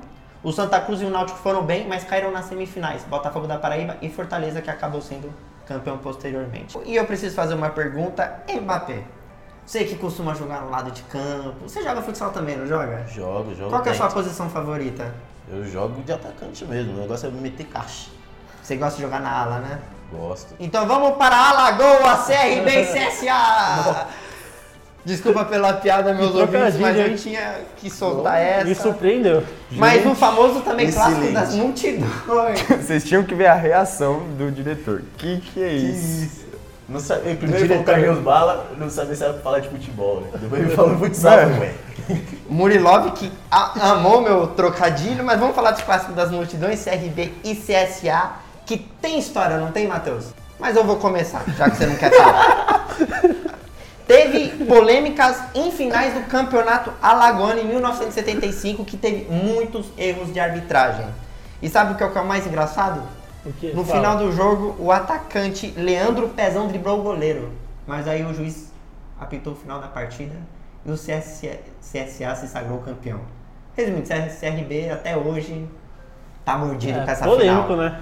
O 0.44 0.52
Santa 0.52 0.78
Cruz 0.82 1.02
e 1.02 1.06
o 1.06 1.10
Náutico 1.10 1.40
foram 1.40 1.64
bem, 1.64 1.88
mas 1.88 2.04
caíram 2.04 2.30
nas 2.30 2.46
semifinais. 2.46 3.06
Botafogo 3.06 3.48
da 3.48 3.58
Paraíba 3.58 3.96
e 4.02 4.10
Fortaleza, 4.10 4.62
que 4.62 4.70
acabou 4.70 5.00
sendo 5.00 5.30
campeão 5.66 5.98
posteriormente. 5.98 6.78
E 6.86 6.98
eu 6.98 7.06
preciso 7.06 7.34
fazer 7.34 7.54
uma 7.54 7.70
pergunta. 7.70 8.44
Mbappé, 8.62 9.04
você 9.66 9.84
que 9.86 9.96
costuma 9.96 10.34
jogar 10.34 10.62
no 10.62 10.70
lado 10.70 10.92
de 10.92 11.02
campo, 11.04 11.56
você 11.68 11.82
joga 11.82 12.02
futsal 12.02 12.32
também, 12.32 12.58
não 12.58 12.68
joga? 12.68 13.06
Jogo, 13.08 13.56
jogo. 13.56 13.70
Qual 13.70 13.82
que 13.82 13.90
é 13.90 13.92
a 13.92 13.96
sua 13.96 14.08
posição 14.10 14.50
favorita? 14.50 15.14
Eu 15.52 15.66
jogo 15.66 16.02
de 16.04 16.12
atacante 16.12 16.66
mesmo, 16.66 16.94
o 16.98 17.02
negócio 17.02 17.28
é 17.28 17.32
meter 17.32 17.66
caixa. 17.68 18.10
Você 18.62 18.76
gosta 18.76 18.96
de 18.98 19.02
jogar 19.04 19.20
na 19.20 19.30
ala, 19.32 19.60
né? 19.60 19.80
Gosto. 20.12 20.54
Então 20.60 20.86
vamos 20.88 21.18
para 21.18 21.36
Alagoas, 21.36 22.26
CRB 22.28 22.70
e 22.82 22.86
CSA! 22.86 24.08
Desculpa 25.06 25.44
pela 25.44 25.74
piada, 25.74 26.14
meus 26.14 26.32
Que 26.32 26.38
ouvintes, 26.40 26.80
mas 26.80 26.98
eu 26.98 27.16
tinha 27.18 27.60
que 27.76 27.90
soltar 27.90 28.64
Me 28.64 28.72
essa. 28.72 28.84
surpreendeu. 28.84 29.44
Mas 29.72 30.06
no 30.06 30.16
famoso 30.16 30.62
também 30.62 30.88
excelente. 30.88 31.14
clássico 31.16 31.34
das 31.34 31.56
multidões. 31.56 32.62
Vocês 32.82 33.04
tinham 33.04 33.22
que 33.24 33.36
ver 33.36 33.48
a 33.48 33.54
reação 33.54 34.20
do 34.38 34.50
diretor. 34.50 35.04
Que 35.18 35.42
que 35.42 35.62
é 35.62 35.74
isso? 35.74 36.43
Não 36.94 37.00
sabe, 37.00 37.22
primeiro 37.36 37.42
diretor. 37.42 37.64
ele 37.64 37.68
falou 37.70 37.84
Carlinhos 37.84 38.20
Bala, 38.20 38.68
não 38.78 38.90
sabia 38.90 39.16
se 39.16 39.24
era 39.24 39.34
pra 39.34 39.42
falar 39.42 39.60
de 39.60 39.68
futebol, 39.70 40.22
né? 40.22 40.28
Depois 40.40 40.62
ele 40.62 40.72
falou 40.76 40.98
futsal, 40.98 41.38
Mano. 41.38 41.60
velho. 41.60 41.76
Murilov 42.50 43.12
que 43.14 43.32
a- 43.50 43.92
amou 43.92 44.22
meu 44.22 44.48
trocadilho, 44.48 45.24
mas 45.24 45.40
vamos 45.40 45.56
falar 45.56 45.72
de 45.72 45.84
clássico 45.84 46.14
das 46.14 46.30
multidões, 46.30 46.84
CRB 46.84 47.34
e 47.44 47.56
CSA, 47.56 48.32
que 48.66 48.78
tem 48.78 49.18
história, 49.18 49.58
não 49.58 49.72
tem, 49.72 49.88
Matheus? 49.88 50.26
Mas 50.60 50.76
eu 50.76 50.84
vou 50.84 50.98
começar, 50.98 51.44
já 51.58 51.70
que 51.70 51.76
você 51.78 51.86
não 51.88 51.96
quer 51.96 52.12
falar. 52.16 52.88
Teve 54.08 54.66
polêmicas 54.66 55.38
em 55.56 55.72
finais 55.72 56.14
do 56.14 56.22
campeonato 56.28 56.92
alagoano 57.02 57.60
em 57.62 57.66
1975, 57.66 58.84
que 58.84 58.98
teve 58.98 59.28
muitos 59.32 59.86
erros 59.98 60.32
de 60.34 60.40
arbitragem. 60.40 61.06
E 61.62 61.70
sabe 61.70 61.94
o 61.94 61.96
que 61.96 62.04
é 62.04 62.06
o 62.06 62.12
que 62.12 62.18
é 62.18 62.22
o 62.22 62.26
mais 62.28 62.46
engraçado? 62.46 63.02
O 63.46 63.52
quê? 63.54 63.72
No 63.76 63.84
Fala. 63.84 63.98
final 64.00 64.18
do 64.18 64.32
jogo, 64.32 64.76
o 64.80 64.92
atacante 64.92 65.74
Leandro 65.78 66.30
Pezão 66.30 66.68
driblou 66.68 67.00
o 67.00 67.04
goleiro. 67.04 67.52
Mas 67.86 68.08
aí 68.08 68.24
o 68.24 68.34
juiz 68.34 68.72
apitou 69.20 69.54
o 69.54 69.56
final 69.56 69.80
da 69.80 69.88
partida 69.88 70.36
e 70.86 70.92
o 70.92 70.96
CSA, 70.96 71.60
CSA 71.82 72.36
se 72.36 72.48
sagrou 72.48 72.80
campeão. 72.80 73.20
Resumindo, 73.76 74.08
CRB 74.08 74.90
até 74.90 75.18
hoje 75.18 75.68
tá 76.46 76.58
mordido 76.58 77.00
É, 77.00 77.06
com 77.06 77.12
essa 77.12 77.26
polêmico, 77.26 77.64
final. 77.68 77.78
né? 77.78 78.00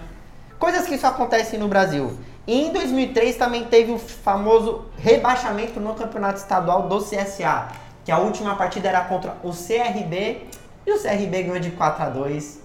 Coisas 0.60 0.86
que 0.86 0.98
só 0.98 1.07
acontecem 1.07 1.57
no 1.60 1.67
Brasil. 1.67 2.15
E 2.45 2.65
em 2.67 2.71
2003 2.74 3.36
também 3.38 3.63
teve 3.65 3.91
o 3.91 3.98
famoso 4.00 4.86
rebaixamento 4.98 5.79
no 5.79 5.93
campeonato 5.95 6.39
estadual 6.39 6.88
do 6.88 7.00
CSA, 7.00 7.67
que 8.03 8.12
a 8.12 8.17
última 8.19 8.55
partida 8.55 8.89
era 8.89 9.01
contra 9.01 9.38
o 9.43 9.51
CRB 9.51 10.45
e 10.86 10.91
o 10.91 11.01
CRB 11.01 11.43
ganhou 11.43 11.60
de 11.60 11.71
4 11.71 12.03
a 12.03 12.10
2 12.10 12.60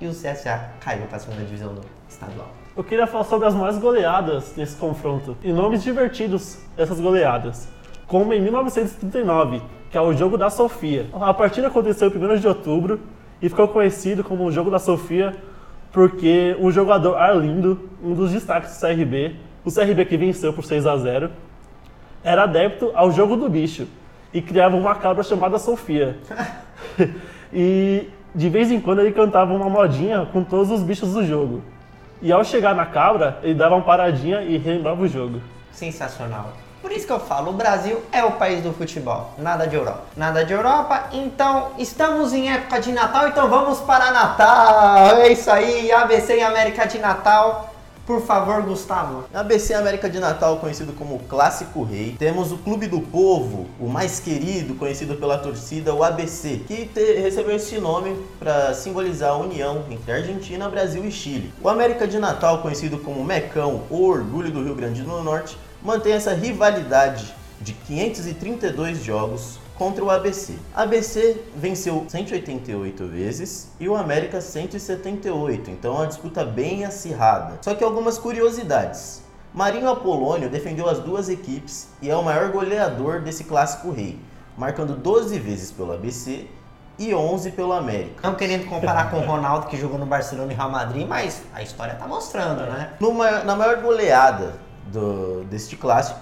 e 0.00 0.06
o 0.06 0.10
CSA 0.10 0.70
caiu 0.80 1.06
para 1.06 1.16
a 1.16 1.20
segunda 1.20 1.42
divisão 1.44 1.74
do 1.74 1.82
estadual. 2.08 2.48
Eu 2.76 2.84
queria 2.84 3.06
falar 3.06 3.24
sobre 3.24 3.48
as 3.48 3.54
mais 3.54 3.78
goleadas 3.78 4.54
nesse 4.56 4.76
confronto. 4.76 5.36
E 5.42 5.52
nomes 5.52 5.82
divertidos 5.82 6.58
dessas 6.76 7.00
goleadas. 7.00 7.68
Como 8.06 8.32
em 8.32 8.40
1939, 8.40 9.60
que 9.90 9.98
é 9.98 10.00
o 10.00 10.12
Jogo 10.12 10.38
da 10.38 10.48
Sofia. 10.48 11.06
A 11.12 11.34
partida 11.34 11.66
aconteceu 11.66 12.08
em 12.08 12.16
1 12.16 12.36
de 12.36 12.46
outubro 12.46 13.00
e 13.42 13.48
ficou 13.48 13.66
conhecido 13.68 14.22
como 14.22 14.44
o 14.44 14.52
Jogo 14.52 14.70
da 14.70 14.78
Sofia 14.78 15.34
porque 15.92 16.56
o 16.60 16.70
jogador 16.70 17.16
Arlindo, 17.16 17.88
um 18.02 18.14
dos 18.14 18.32
destaques 18.32 18.76
do 18.76 18.80
CRB, 18.80 19.36
o 19.64 19.72
CRB 19.72 20.04
que 20.04 20.16
venceu 20.16 20.52
por 20.52 20.64
6 20.64 20.86
a 20.86 20.96
0, 20.96 21.30
era 22.22 22.44
adepto 22.44 22.90
ao 22.94 23.10
Jogo 23.10 23.36
do 23.36 23.48
Bicho 23.48 23.86
e 24.32 24.42
criava 24.42 24.76
uma 24.76 24.94
cabra 24.94 25.22
chamada 25.22 25.58
Sofia. 25.58 26.18
e 27.52 28.08
de 28.34 28.48
vez 28.48 28.70
em 28.70 28.80
quando 28.80 29.00
ele 29.00 29.12
cantava 29.12 29.52
uma 29.52 29.68
modinha 29.68 30.26
com 30.32 30.44
todos 30.44 30.70
os 30.70 30.82
bichos 30.82 31.12
do 31.12 31.24
jogo. 31.26 31.62
E 32.20 32.32
ao 32.32 32.44
chegar 32.44 32.74
na 32.74 32.86
cabra, 32.86 33.38
ele 33.42 33.54
dava 33.54 33.74
uma 33.76 33.84
paradinha 33.84 34.42
e 34.42 34.58
relembrava 34.58 35.00
o 35.02 35.08
jogo. 35.08 35.40
Sensacional. 35.72 36.52
Por 36.80 36.92
isso 36.92 37.06
que 37.06 37.12
eu 37.12 37.18
falo, 37.18 37.50
o 37.50 37.54
Brasil 37.54 38.00
é 38.12 38.22
o 38.24 38.32
país 38.32 38.62
do 38.62 38.72
futebol, 38.72 39.34
nada 39.36 39.66
de 39.66 39.74
Europa. 39.74 40.02
Nada 40.16 40.44
de 40.44 40.52
Europa, 40.52 41.08
então 41.12 41.70
estamos 41.76 42.32
em 42.32 42.50
época 42.50 42.80
de 42.80 42.92
Natal, 42.92 43.28
então 43.28 43.48
vamos 43.48 43.80
para 43.80 44.12
Natal. 44.12 45.16
É 45.16 45.28
isso 45.32 45.50
aí, 45.50 45.90
ABC 45.90 46.36
e 46.36 46.42
América 46.42 46.86
de 46.86 46.98
Natal. 46.98 47.74
Por 48.08 48.22
favor, 48.22 48.62
Gustavo. 48.62 49.24
Na 49.30 49.40
ABC 49.40 49.74
América 49.74 50.08
de 50.08 50.18
Natal, 50.18 50.56
conhecido 50.56 50.94
como 50.94 51.18
Clássico 51.28 51.82
Rei, 51.82 52.16
temos 52.18 52.50
o 52.50 52.56
Clube 52.56 52.86
do 52.86 53.02
Povo, 53.02 53.66
o 53.78 53.86
mais 53.86 54.18
querido, 54.18 54.74
conhecido 54.76 55.16
pela 55.16 55.36
torcida, 55.36 55.92
o 55.92 56.02
ABC, 56.02 56.62
que 56.66 56.86
te- 56.86 57.20
recebeu 57.20 57.54
esse 57.56 57.76
nome 57.76 58.16
para 58.38 58.72
simbolizar 58.72 59.32
a 59.32 59.36
união 59.36 59.84
entre 59.90 60.10
Argentina, 60.10 60.70
Brasil 60.70 61.04
e 61.04 61.12
Chile. 61.12 61.52
O 61.62 61.68
América 61.68 62.08
de 62.08 62.18
Natal, 62.18 62.62
conhecido 62.62 62.96
como 62.96 63.22
Mecão, 63.22 63.82
o 63.90 64.02
orgulho 64.06 64.50
do 64.50 64.64
Rio 64.64 64.74
Grande 64.74 65.02
do 65.02 65.22
Norte, 65.22 65.58
mantém 65.82 66.14
essa 66.14 66.32
rivalidade 66.32 67.34
de 67.60 67.74
532 67.74 69.04
jogos 69.04 69.58
contra 69.78 70.04
o 70.04 70.10
ABC. 70.10 70.54
ABC 70.74 71.40
venceu 71.54 72.04
188 72.08 73.06
vezes 73.06 73.68
e 73.78 73.88
o 73.88 73.94
América 73.96 74.40
178, 74.40 75.70
então 75.70 75.94
é 75.94 75.98
uma 75.98 76.06
disputa 76.08 76.44
bem 76.44 76.84
acirrada. 76.84 77.58
Só 77.62 77.74
que 77.74 77.84
algumas 77.84 78.18
curiosidades. 78.18 79.22
Marinho 79.54 79.88
Apolônio 79.88 80.50
defendeu 80.50 80.88
as 80.88 80.98
duas 80.98 81.28
equipes 81.28 81.88
e 82.02 82.10
é 82.10 82.16
o 82.16 82.22
maior 82.22 82.50
goleador 82.50 83.20
desse 83.20 83.44
clássico 83.44 83.90
rei, 83.90 84.18
marcando 84.56 84.94
12 84.94 85.38
vezes 85.38 85.70
pelo 85.70 85.92
ABC 85.92 86.46
e 86.98 87.14
11 87.14 87.52
pelo 87.52 87.72
América. 87.72 88.28
Não 88.28 88.34
querendo 88.34 88.66
comparar 88.68 89.10
com 89.10 89.18
o 89.18 89.24
Ronaldo 89.24 89.66
que 89.68 89.76
jogou 89.76 89.98
no 89.98 90.04
Barcelona 90.06 90.52
e 90.52 90.56
Real 90.56 90.70
Madrid, 90.70 91.06
mas 91.06 91.42
a 91.54 91.62
história 91.62 91.94
tá 91.94 92.06
mostrando, 92.06 92.62
né? 92.62 92.90
No 93.00 93.14
ma- 93.14 93.44
na 93.44 93.54
maior 93.56 93.80
goleada 93.80 94.54
do, 94.86 95.44
deste 95.44 95.76
clássico, 95.76 96.18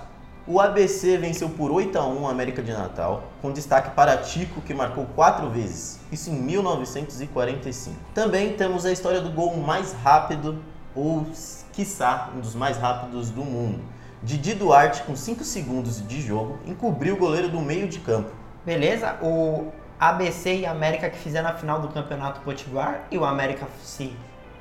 o 0.46 0.60
ABC 0.60 1.18
venceu 1.18 1.48
por 1.48 1.72
8 1.72 1.98
a 1.98 2.06
1 2.06 2.28
a 2.28 2.30
América 2.30 2.62
de 2.62 2.72
Natal, 2.72 3.24
com 3.42 3.50
destaque 3.50 3.90
para 3.90 4.16
Tico, 4.18 4.60
que 4.60 4.72
marcou 4.72 5.04
quatro 5.16 5.50
vezes, 5.50 5.98
isso 6.12 6.30
em 6.30 6.34
1945. 6.34 7.96
Também 8.14 8.52
temos 8.52 8.86
a 8.86 8.92
história 8.92 9.20
do 9.20 9.30
gol 9.30 9.56
mais 9.56 9.92
rápido, 9.92 10.62
ou 10.94 11.26
quiçá 11.72 12.30
um 12.34 12.40
dos 12.40 12.54
mais 12.54 12.76
rápidos 12.78 13.30
do 13.30 13.44
mundo. 13.44 13.80
Didi 14.22 14.54
Duarte, 14.54 15.02
com 15.02 15.16
5 15.16 15.44
segundos 15.44 16.06
de 16.06 16.22
jogo, 16.22 16.58
encobriu 16.64 17.14
o 17.14 17.18
goleiro 17.18 17.48
do 17.48 17.60
meio 17.60 17.88
de 17.88 17.98
campo. 17.98 18.30
Beleza? 18.64 19.16
O 19.20 19.70
ABC 19.98 20.58
e 20.58 20.66
América 20.66 21.10
que 21.10 21.18
fizeram 21.18 21.50
a 21.50 21.54
final 21.54 21.80
do 21.80 21.88
Campeonato 21.88 22.40
Potiguar 22.40 23.02
e 23.10 23.18
o 23.18 23.24
América 23.24 23.66
se 23.82 24.16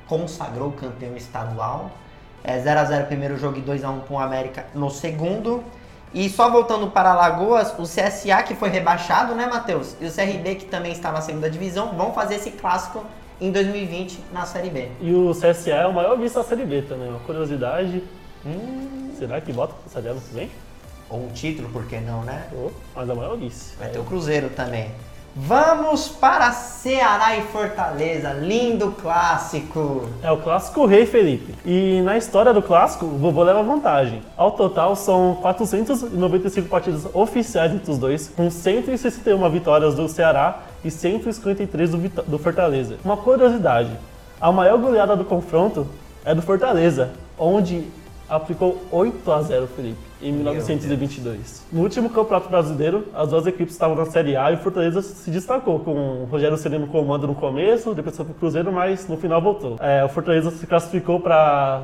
consagrou 0.06 0.72
campeão 0.72 1.16
estadual. 1.16 1.90
É 2.46 2.58
0x0 2.62 3.06
primeiro 3.06 3.36
jogo 3.36 3.58
e 3.58 3.62
2x1 3.62 4.02
com 4.06 4.14
o 4.14 4.18
América 4.20 4.66
no 4.72 4.88
segundo. 4.88 5.64
E 6.14 6.30
só 6.30 6.48
voltando 6.48 6.86
para 6.92 7.10
Alagoas, 7.10 7.74
o 7.78 7.82
CSA 7.82 8.42
que 8.44 8.54
foi 8.54 8.68
rebaixado, 8.68 9.34
né, 9.34 9.46
Matheus? 9.46 9.96
E 10.00 10.06
o 10.06 10.12
CRB 10.12 10.54
que 10.54 10.64
também 10.66 10.92
está 10.92 11.10
na 11.10 11.20
segunda 11.20 11.50
divisão 11.50 11.88
vão 11.96 12.12
fazer 12.12 12.36
esse 12.36 12.52
clássico 12.52 13.04
em 13.40 13.50
2020 13.50 14.20
na 14.32 14.46
Série 14.46 14.70
B. 14.70 14.88
E 15.00 15.12
o 15.12 15.32
CSA 15.32 15.70
é 15.70 15.86
o 15.86 15.92
maior 15.92 16.16
vice 16.16 16.36
da 16.36 16.44
Série 16.44 16.64
B 16.64 16.82
também. 16.82 17.08
Uma 17.08 17.18
curiosidade. 17.18 18.02
Hum, 18.46 19.10
Será 19.18 19.40
que 19.40 19.50
volta 19.50 19.74
para 19.74 19.86
a 19.86 19.90
Série 19.90 20.08
A 20.08 20.14
no 20.14 20.20
que 20.20 20.32
vem? 20.32 20.50
ou 21.08 21.24
um 21.24 21.28
título, 21.28 21.68
por 21.68 21.86
que 21.86 21.98
não, 21.98 22.22
né? 22.22 22.46
Oh, 22.52 22.70
mas 22.94 23.08
é 23.08 23.12
o 23.12 23.16
maior 23.16 23.36
vice. 23.36 23.76
Vai 23.78 23.88
ter 23.90 23.98
o 23.98 24.04
Cruzeiro 24.04 24.48
também. 24.50 24.90
Vamos 25.38 26.08
para 26.08 26.50
Ceará 26.50 27.36
e 27.36 27.42
Fortaleza, 27.42 28.32
lindo 28.32 28.92
clássico. 28.92 30.08
É 30.22 30.32
o 30.32 30.38
clássico 30.38 30.86
rei, 30.86 31.04
Felipe. 31.04 31.54
E 31.62 32.00
na 32.00 32.16
história 32.16 32.54
do 32.54 32.62
clássico, 32.62 33.04
o 33.04 33.18
vovô 33.18 33.42
leva 33.42 33.62
vantagem. 33.62 34.22
Ao 34.34 34.52
total, 34.52 34.96
são 34.96 35.36
495 35.42 36.70
partidas 36.70 37.06
oficiais 37.14 37.70
entre 37.70 37.90
os 37.90 37.98
dois, 37.98 38.32
com 38.34 38.50
161 38.50 39.50
vitórias 39.50 39.94
do 39.94 40.08
Ceará 40.08 40.60
e 40.82 40.90
153 40.90 41.90
do, 41.90 41.98
do 42.22 42.38
Fortaleza. 42.38 42.96
Uma 43.04 43.18
curiosidade, 43.18 43.90
a 44.40 44.50
maior 44.50 44.78
goleada 44.78 45.14
do 45.14 45.24
confronto 45.26 45.86
é 46.24 46.34
do 46.34 46.40
Fortaleza, 46.40 47.10
onde 47.38 47.86
aplicou 48.26 48.82
8 48.90 49.30
a 49.30 49.42
0 49.42 49.66
Felipe, 49.66 49.98
em 50.20 50.32
Meu 50.32 50.52
1922. 50.52 51.66
No 51.72 51.82
último 51.82 52.10
Campeonato 52.10 52.48
Brasileiro, 52.48 53.06
as 53.14 53.28
duas 53.30 53.46
equipes 53.46 53.74
estavam 53.74 53.96
na 53.96 54.06
Série 54.06 54.36
A 54.36 54.50
e 54.50 54.54
o 54.54 54.58
Fortaleza 54.58 55.02
se 55.02 55.30
destacou, 55.30 55.80
com 55.80 56.22
o 56.22 56.24
Rogério 56.30 56.56
Ceni 56.56 56.78
no 56.78 56.86
comando 56.86 57.26
no 57.26 57.34
começo, 57.34 57.94
depois 57.94 58.16
foi 58.16 58.24
pro 58.24 58.34
Cruzeiro, 58.34 58.72
mas 58.72 59.08
no 59.08 59.16
final 59.16 59.40
voltou. 59.40 59.76
É, 59.80 60.04
o 60.04 60.08
Fortaleza 60.08 60.50
se 60.50 60.66
classificou 60.66 61.20
para 61.20 61.82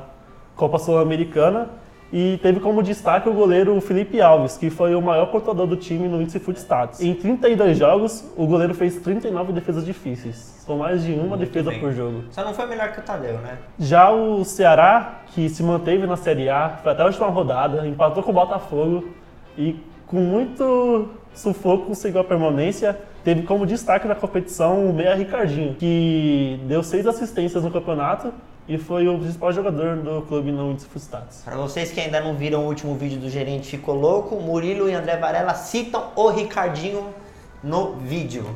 Copa 0.56 0.78
Sul-Americana 0.78 1.68
e 2.12 2.38
teve 2.42 2.60
como 2.60 2.82
destaque 2.82 3.28
o 3.28 3.32
goleiro 3.32 3.80
Felipe 3.80 4.20
Alves, 4.20 4.58
que 4.58 4.68
foi 4.68 4.94
o 4.94 5.00
maior 5.00 5.26
portador 5.26 5.66
do 5.66 5.76
time 5.76 6.08
no 6.08 6.20
índice 6.20 6.38
Foot 6.38 6.58
Stats. 6.58 7.00
Em 7.00 7.14
32 7.14 7.78
jogos, 7.78 8.30
o 8.36 8.46
goleiro 8.46 8.74
fez 8.74 8.96
39 8.96 9.52
defesas 9.52 9.84
difíceis. 9.84 10.36
São 10.36 10.76
mais 10.76 11.02
de 11.02 11.12
uma 11.14 11.38
defesa 11.38 11.70
bem. 11.70 11.80
por 11.80 11.92
jogo. 11.92 12.24
Só 12.30 12.44
não 12.44 12.52
foi 12.52 12.66
melhor 12.66 12.92
que 12.92 13.00
o 13.00 13.02
Tadeu, 13.02 13.38
né? 13.38 13.56
Já 13.78 14.10
o 14.10 14.44
Ceará, 14.44 15.22
que 15.28 15.48
se 15.48 15.62
manteve 15.62 16.06
na 16.06 16.16
Série 16.16 16.50
A, 16.50 16.78
foi 16.82 16.92
até 16.92 17.02
a 17.02 17.06
última 17.06 17.28
rodada, 17.28 17.86
empatou 17.86 18.22
com 18.22 18.30
o 18.30 18.34
Botafogo 18.34 19.08
e 19.56 19.76
com 20.06 20.18
muito 20.18 21.08
sufoco 21.32 21.86
conseguiu 21.86 22.20
a 22.20 22.24
permanência. 22.24 22.98
Teve 23.24 23.42
como 23.44 23.64
destaque 23.64 24.06
na 24.06 24.14
competição 24.14 24.84
o 24.84 24.92
Meia 24.92 25.14
Ricardinho, 25.14 25.74
que 25.76 26.60
deu 26.66 26.82
seis 26.82 27.06
assistências 27.06 27.64
no 27.64 27.70
campeonato 27.70 28.32
e 28.68 28.78
foi 28.78 29.08
o 29.08 29.18
principal 29.18 29.52
jogador 29.52 29.96
do 29.96 30.22
clube 30.22 30.52
no 30.52 30.70
índice 30.70 30.86
Full 30.86 31.00
Stats. 31.00 31.42
Para 31.44 31.56
vocês 31.56 31.90
que 31.90 32.00
ainda 32.00 32.20
não 32.20 32.34
viram 32.34 32.60
o 32.60 32.66
último 32.66 32.94
vídeo 32.94 33.18
do 33.18 33.28
Gerente 33.28 33.68
Ficou 33.68 33.94
Louco, 33.94 34.36
Murilo 34.36 34.88
e 34.88 34.94
André 34.94 35.16
Varela 35.16 35.54
citam 35.54 36.10
o 36.14 36.28
Ricardinho 36.28 37.12
no 37.62 37.94
vídeo. 37.96 38.46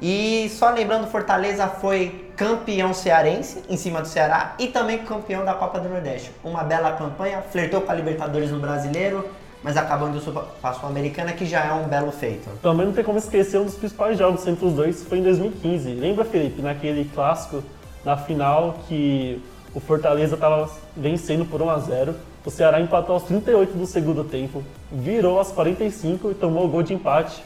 E 0.00 0.48
só 0.50 0.70
lembrando, 0.70 1.08
Fortaleza 1.08 1.66
foi 1.66 2.30
campeão 2.36 2.94
cearense 2.94 3.64
em 3.68 3.76
cima 3.76 4.00
do 4.00 4.06
Ceará 4.06 4.54
e 4.58 4.68
também 4.68 4.98
campeão 4.98 5.44
da 5.44 5.54
Copa 5.54 5.80
do 5.80 5.88
Nordeste. 5.88 6.30
Uma 6.44 6.62
bela 6.62 6.92
campanha, 6.92 7.42
flertou 7.42 7.80
com 7.80 7.90
a 7.90 7.94
Libertadores 7.94 8.52
no 8.52 8.60
Brasileiro, 8.60 9.24
mas 9.60 9.76
acabou 9.76 10.08
indo 10.08 10.20
para 10.60 10.70
a 10.70 10.72
Sul-Americana, 10.72 11.32
que 11.32 11.44
já 11.44 11.64
é 11.64 11.72
um 11.72 11.88
belo 11.88 12.12
feito. 12.12 12.48
Também 12.62 12.86
não 12.86 12.92
tem 12.92 13.02
como 13.02 13.18
esquecer 13.18 13.58
um 13.58 13.64
dos 13.64 13.74
principais 13.74 14.16
jogos 14.16 14.46
entre 14.46 14.64
os 14.64 14.72
dois, 14.72 15.02
foi 15.02 15.18
em 15.18 15.22
2015. 15.24 15.94
Lembra, 15.94 16.24
Felipe, 16.24 16.62
naquele 16.62 17.04
clássico, 17.12 17.64
na 18.04 18.16
final, 18.16 18.78
que 18.88 19.40
o 19.74 19.80
Fortaleza 19.80 20.34
estava 20.34 20.70
vencendo 20.96 21.44
por 21.44 21.60
1 21.60 21.70
a 21.70 21.78
0 21.78 22.14
o 22.48 22.50
Ceará 22.50 22.80
empatou 22.80 23.14
aos 23.14 23.24
38 23.24 23.76
do 23.76 23.84
segundo 23.84 24.24
tempo, 24.24 24.64
virou 24.90 25.38
aos 25.38 25.52
45 25.52 26.30
e 26.30 26.34
tomou 26.34 26.64
o 26.64 26.68
gol 26.68 26.82
de 26.82 26.94
empate 26.94 27.44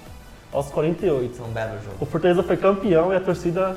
aos 0.53 0.69
48. 0.69 1.43
Um 1.43 1.49
belo 1.49 1.73
jogo. 1.83 1.97
O 2.01 2.07
Fortaleza 2.07 2.41
foi 2.45 2.57
campeão 2.57 3.13
e 3.13 3.17
a 3.17 3.21
torcida 3.21 3.77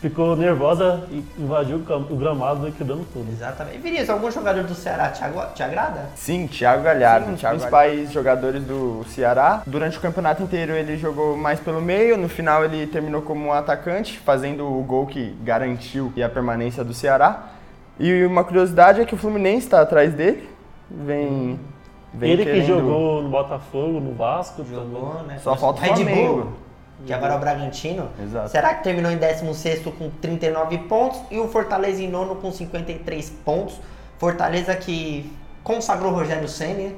ficou 0.00 0.34
nervosa 0.34 1.04
e 1.10 1.22
invadiu 1.38 1.76
o 2.10 2.16
gramado 2.16 2.66
e 2.66 2.72
quebrando 2.72 3.06
tudo. 3.12 3.30
Exatamente. 3.30 3.78
Vinícius, 3.78 4.10
algum 4.10 4.30
jogador 4.30 4.64
do 4.64 4.74
Ceará 4.74 5.08
te, 5.10 5.22
agu- 5.22 5.52
te 5.54 5.62
agrada? 5.62 6.06
Sim, 6.16 6.46
Thiago 6.46 6.82
Galhardo, 6.82 7.24
Sim, 7.26 7.30
um 7.30 7.32
dos 7.34 7.40
Thiago 7.40 7.56
principais 7.58 8.12
jogadores 8.12 8.62
do 8.64 9.04
Ceará. 9.08 9.62
Durante 9.66 9.98
o 9.98 10.00
campeonato 10.00 10.42
inteiro 10.42 10.72
ele 10.72 10.96
jogou 10.96 11.36
mais 11.36 11.60
pelo 11.60 11.80
meio, 11.80 12.16
no 12.16 12.28
final 12.28 12.64
ele 12.64 12.86
terminou 12.86 13.20
como 13.22 13.46
um 13.48 13.52
atacante, 13.52 14.18
fazendo 14.18 14.66
o 14.66 14.82
gol 14.82 15.06
que 15.06 15.36
garantiu 15.42 16.12
a 16.24 16.28
permanência 16.28 16.82
do 16.82 16.94
Ceará. 16.94 17.48
E 17.98 18.24
uma 18.24 18.42
curiosidade 18.42 19.00
é 19.00 19.04
que 19.04 19.14
o 19.14 19.18
Fluminense 19.18 19.66
está 19.66 19.82
atrás 19.82 20.14
dele, 20.14 20.48
vem 20.90 21.60
vem 22.12 22.30
Ele 22.32 22.44
que 22.44 22.50
querendo- 22.50 22.66
jogou 22.66 23.22
no 23.22 23.28
Botafogo, 23.28 24.00
no 24.00 24.14
Vasco. 24.14 24.64
Jogou, 24.64 25.10
também. 25.10 25.26
né? 25.28 25.38
Só 25.38 25.54
falta 25.54 25.80
o 25.80 25.84
Red 25.84 25.94
Flamengo. 25.96 26.52
Que 27.06 27.12
agora 27.12 27.34
é 27.34 27.36
o 27.36 27.40
Bragantino. 27.40 28.08
Exato. 28.22 28.50
Será 28.50 28.74
que 28.74 28.84
terminou 28.84 29.10
em 29.10 29.16
16 29.16 29.82
com 29.98 30.10
39 30.20 30.78
pontos 30.78 31.20
e 31.30 31.38
o 31.38 31.48
Fortaleza 31.48 32.02
em 32.02 32.08
nono 32.08 32.36
com 32.36 32.50
53 32.52 33.30
pontos? 33.44 33.80
Fortaleza 34.18 34.74
que 34.76 35.32
consagrou 35.64 36.12
o 36.12 36.14
Rogério 36.14 36.48
Senna, 36.48 36.92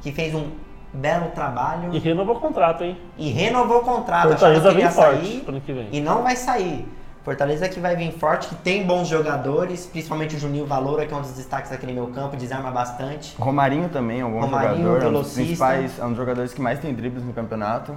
que 0.00 0.12
fez 0.12 0.34
um 0.34 0.50
belo 0.92 1.30
trabalho 1.30 1.94
E 1.94 1.98
renovou 1.98 2.36
o 2.36 2.40
contrato, 2.40 2.82
hein? 2.84 2.96
e 3.16 3.30
renovou 3.30 3.78
o 3.78 3.84
contrato. 3.84 4.28
Fortaleza 4.28 4.72
vem 4.72 4.90
forte 4.90 5.26
sair 5.26 5.40
pro 5.40 5.52
ano 5.52 5.60
que 5.60 5.72
vem. 5.72 5.88
E 5.92 6.00
não 6.00 6.22
vai 6.22 6.36
sair. 6.36 6.86
Fortaleza 7.22 7.68
que 7.68 7.78
vai 7.78 7.94
vir 7.96 8.12
forte, 8.12 8.48
que 8.48 8.54
tem 8.56 8.86
bons 8.86 9.06
jogadores, 9.06 9.84
principalmente 9.86 10.36
o 10.36 10.38
Juninho 10.38 10.64
Valora, 10.64 11.04
que 11.06 11.12
é 11.12 11.16
um 11.16 11.20
dos 11.20 11.32
destaques 11.32 11.70
aqui 11.70 11.86
no 11.86 11.92
meu 11.92 12.06
campo, 12.08 12.34
desarma 12.34 12.70
bastante. 12.70 13.36
Romarinho 13.38 13.90
também 13.90 14.20
é 14.20 14.24
um 14.24 14.32
bom 14.32 14.40
Romarinho, 14.40 14.84
jogador, 14.86 15.04
é 15.04 15.08
um 15.08 15.12
dos 15.12 15.34
principais, 15.34 15.98
é 15.98 16.04
um 16.04 16.08
dos 16.08 16.16
jogadores 16.16 16.54
que 16.54 16.62
mais 16.62 16.78
tem 16.78 16.94
dribles 16.94 17.22
no 17.22 17.32
campeonato. 17.34 17.94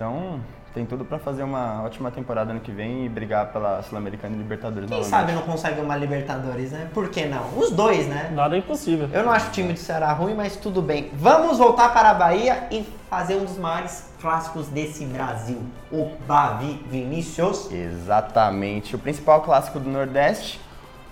Então, 0.00 0.40
tem 0.72 0.86
tudo 0.86 1.04
pra 1.04 1.18
fazer 1.18 1.42
uma 1.42 1.82
ótima 1.82 2.10
temporada 2.10 2.52
ano 2.52 2.60
que 2.60 2.72
vem 2.72 3.04
e 3.04 3.08
brigar 3.10 3.52
pela 3.52 3.82
Sul-Americana 3.82 4.34
e 4.34 4.38
Libertadores 4.38 4.88
Quem 4.88 4.98
novamente. 4.98 5.10
sabe 5.10 5.32
não 5.32 5.42
consegue 5.42 5.78
uma 5.78 5.94
Libertadores, 5.94 6.72
né? 6.72 6.88
Por 6.94 7.10
que 7.10 7.26
não? 7.26 7.58
Os 7.58 7.70
dois, 7.70 8.06
né? 8.06 8.30
Nada 8.32 8.56
é 8.56 8.60
impossível. 8.60 9.10
Eu 9.12 9.22
não 9.22 9.30
acho 9.30 9.48
o 9.48 9.50
time 9.50 9.74
do 9.74 9.78
Ceará 9.78 10.10
ruim, 10.14 10.32
mas 10.32 10.56
tudo 10.56 10.80
bem. 10.80 11.10
Vamos 11.12 11.58
voltar 11.58 11.92
para 11.92 12.12
a 12.12 12.14
Bahia 12.14 12.66
e 12.70 12.82
fazer 13.10 13.34
um 13.34 13.44
dos 13.44 13.58
maiores 13.58 14.10
clássicos 14.22 14.68
desse 14.68 15.04
Brasil. 15.04 15.60
O 15.92 16.12
Bavi 16.26 16.82
Vinícius. 16.90 17.70
Exatamente. 17.70 18.96
O 18.96 18.98
principal 18.98 19.42
clássico 19.42 19.78
do 19.78 19.90
Nordeste, 19.90 20.58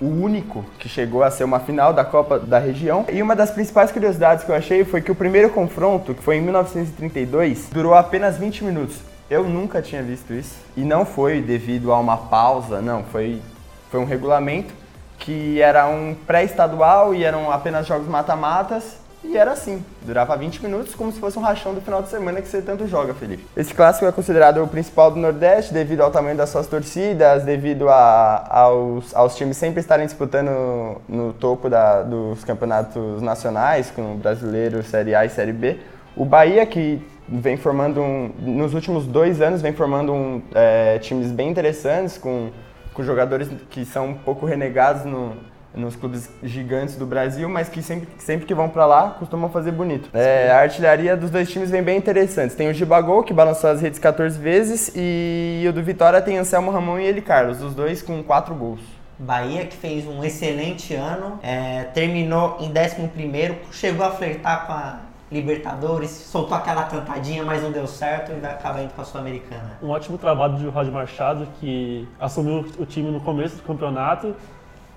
o 0.00 0.06
único 0.06 0.64
que 0.78 0.88
chegou 0.88 1.22
a 1.22 1.30
ser 1.30 1.44
uma 1.44 1.60
final 1.60 1.92
da 1.92 2.04
Copa 2.04 2.38
da 2.38 2.58
região. 2.58 3.04
E 3.12 3.22
uma 3.22 3.34
das 3.34 3.50
principais 3.50 3.90
curiosidades 3.90 4.44
que 4.44 4.50
eu 4.50 4.54
achei 4.54 4.84
foi 4.84 5.00
que 5.00 5.10
o 5.10 5.14
primeiro 5.14 5.50
confronto, 5.50 6.14
que 6.14 6.22
foi 6.22 6.36
em 6.36 6.40
1932, 6.40 7.68
durou 7.72 7.94
apenas 7.94 8.36
20 8.36 8.64
minutos. 8.64 8.96
Eu 9.28 9.44
nunca 9.44 9.82
tinha 9.82 10.02
visto 10.02 10.32
isso. 10.32 10.56
E 10.76 10.82
não 10.82 11.04
foi 11.04 11.42
devido 11.42 11.92
a 11.92 11.98
uma 11.98 12.16
pausa, 12.16 12.80
não. 12.80 13.02
Foi, 13.04 13.42
foi 13.90 14.00
um 14.00 14.04
regulamento 14.04 14.72
que 15.18 15.60
era 15.60 15.86
um 15.88 16.14
pré-estadual 16.14 17.14
e 17.14 17.24
eram 17.24 17.50
apenas 17.50 17.86
jogos 17.86 18.08
mata-matas. 18.08 18.98
E 19.24 19.36
era 19.36 19.50
assim, 19.52 19.84
durava 20.02 20.36
20 20.36 20.62
minutos, 20.62 20.94
como 20.94 21.10
se 21.10 21.18
fosse 21.18 21.36
um 21.38 21.42
rachão 21.42 21.74
do 21.74 21.80
final 21.80 22.00
de 22.00 22.08
semana 22.08 22.40
que 22.40 22.46
você 22.48 22.62
tanto 22.62 22.86
joga, 22.86 23.12
Felipe. 23.14 23.44
Esse 23.56 23.74
clássico 23.74 24.06
é 24.06 24.12
considerado 24.12 24.62
o 24.62 24.68
principal 24.68 25.10
do 25.10 25.18
Nordeste 25.18 25.74
devido 25.74 26.02
ao 26.02 26.10
tamanho 26.10 26.36
das 26.36 26.50
suas 26.50 26.68
torcidas, 26.68 27.42
devido 27.42 27.88
a- 27.88 28.46
aos, 28.48 29.14
aos 29.14 29.36
times 29.36 29.56
sempre 29.56 29.80
estarem 29.80 30.06
disputando 30.06 31.00
no 31.08 31.32
topo 31.32 31.68
da- 31.68 32.02
dos 32.02 32.44
campeonatos 32.44 33.20
nacionais, 33.20 33.90
com 33.90 34.16
brasileiro, 34.16 34.82
Série 34.84 35.14
A 35.14 35.26
e 35.26 35.28
Série 35.28 35.52
B. 35.52 35.78
O 36.16 36.24
Bahia, 36.24 36.64
que 36.64 37.04
vem 37.28 37.56
formando, 37.56 38.00
um, 38.00 38.30
nos 38.40 38.72
últimos 38.72 39.04
dois 39.04 39.40
anos, 39.42 39.60
vem 39.60 39.72
formando 39.72 40.12
um, 40.12 40.40
é, 40.54 40.98
times 41.00 41.32
bem 41.32 41.50
interessantes, 41.50 42.16
com, 42.16 42.50
com 42.94 43.02
jogadores 43.02 43.48
que 43.68 43.84
são 43.84 44.06
um 44.10 44.14
pouco 44.14 44.46
renegados 44.46 45.04
no, 45.04 45.32
nos 45.74 45.96
clubes 45.96 46.28
gigantes 46.42 46.96
do 46.96 47.06
Brasil, 47.06 47.48
mas 47.48 47.68
que 47.68 47.82
sempre, 47.82 48.08
sempre 48.18 48.46
que 48.46 48.54
vão 48.54 48.68
pra 48.68 48.86
lá 48.86 49.10
costumam 49.18 49.50
fazer 49.50 49.72
bonito. 49.72 50.08
É, 50.12 50.50
a 50.50 50.60
artilharia 50.60 51.16
dos 51.16 51.30
dois 51.30 51.50
times 51.50 51.70
vem 51.70 51.82
bem 51.82 51.98
interessante. 51.98 52.54
Tem 52.54 52.68
o 52.68 52.74
Gibagol, 52.74 53.22
que 53.22 53.32
balançou 53.32 53.70
as 53.70 53.80
redes 53.80 53.98
14 53.98 54.38
vezes, 54.38 54.92
e 54.94 55.64
o 55.68 55.72
do 55.72 55.82
Vitória 55.82 56.20
tem 56.20 56.38
Anselmo 56.38 56.70
Ramon 56.70 56.98
e 56.98 57.04
ele 57.04 57.20
Carlos, 57.20 57.62
os 57.62 57.74
dois 57.74 58.02
com 58.02 58.22
quatro 58.22 58.54
gols. 58.54 58.80
Bahia 59.18 59.66
que 59.66 59.76
fez 59.76 60.06
um 60.06 60.22
excelente 60.22 60.94
ano, 60.94 61.40
é, 61.42 61.84
terminou 61.92 62.56
em 62.60 62.72
11º, 62.72 63.56
chegou 63.72 64.06
a 64.06 64.10
flertar 64.10 64.66
com 64.66 64.72
a 64.72 65.00
Libertadores, 65.30 66.10
soltou 66.10 66.56
aquela 66.56 66.84
cantadinha, 66.84 67.44
mas 67.44 67.62
não 67.62 67.70
deu 67.70 67.86
certo 67.86 68.32
e 68.32 68.40
vai 68.40 68.52
acabar 68.52 68.82
indo 68.82 68.94
com 68.94 69.02
a 69.02 69.04
Sul-Americana. 69.04 69.78
Um 69.82 69.90
ótimo 69.90 70.16
trabalho 70.16 70.56
de 70.56 70.66
Roger 70.68 70.92
Machado, 70.92 71.46
que 71.60 72.08
assumiu 72.18 72.64
o 72.78 72.86
time 72.86 73.10
no 73.10 73.20
começo 73.20 73.56
do 73.56 73.62
campeonato 73.62 74.34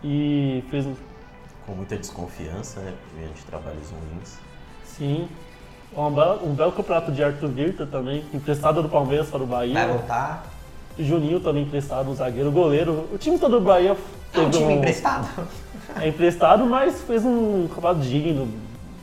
e 0.03 0.63
fez 0.69 0.85
um 0.85 0.95
Com 1.65 1.73
muita 1.73 1.95
desconfiança, 1.95 2.79
né? 2.81 2.93
De 3.35 3.41
trabalhos 3.43 3.89
ruins. 3.91 4.37
Sim. 4.85 5.27
Um 5.95 6.09
belo, 6.11 6.45
um 6.47 6.53
belo 6.53 6.71
campeonato 6.71 7.11
de 7.11 7.23
Arthur 7.23 7.49
Virta 7.49 7.85
também, 7.85 8.23
emprestado 8.33 8.81
do 8.81 8.89
Palmeiras 8.89 9.27
para 9.29 9.43
o 9.43 9.45
Vai 9.45 9.69
Bahia. 9.71 9.87
voltar. 9.87 10.45
Juninho 10.97 11.39
também 11.39 11.63
emprestado, 11.63 12.09
um 12.09 12.15
zagueiro, 12.15 12.51
goleiro. 12.51 13.07
O 13.13 13.17
time 13.17 13.37
todo 13.37 13.59
do 13.59 13.65
Bahia 13.65 13.95
É 14.33 14.39
um 14.39 14.49
time 14.49 14.65
um- 14.65 14.71
emprestado. 14.71 15.27
é 15.99 16.07
emprestado, 16.07 16.65
mas 16.65 17.01
fez 17.01 17.25
um 17.25 17.67
campeonato 17.67 18.01
digno, 18.01 18.47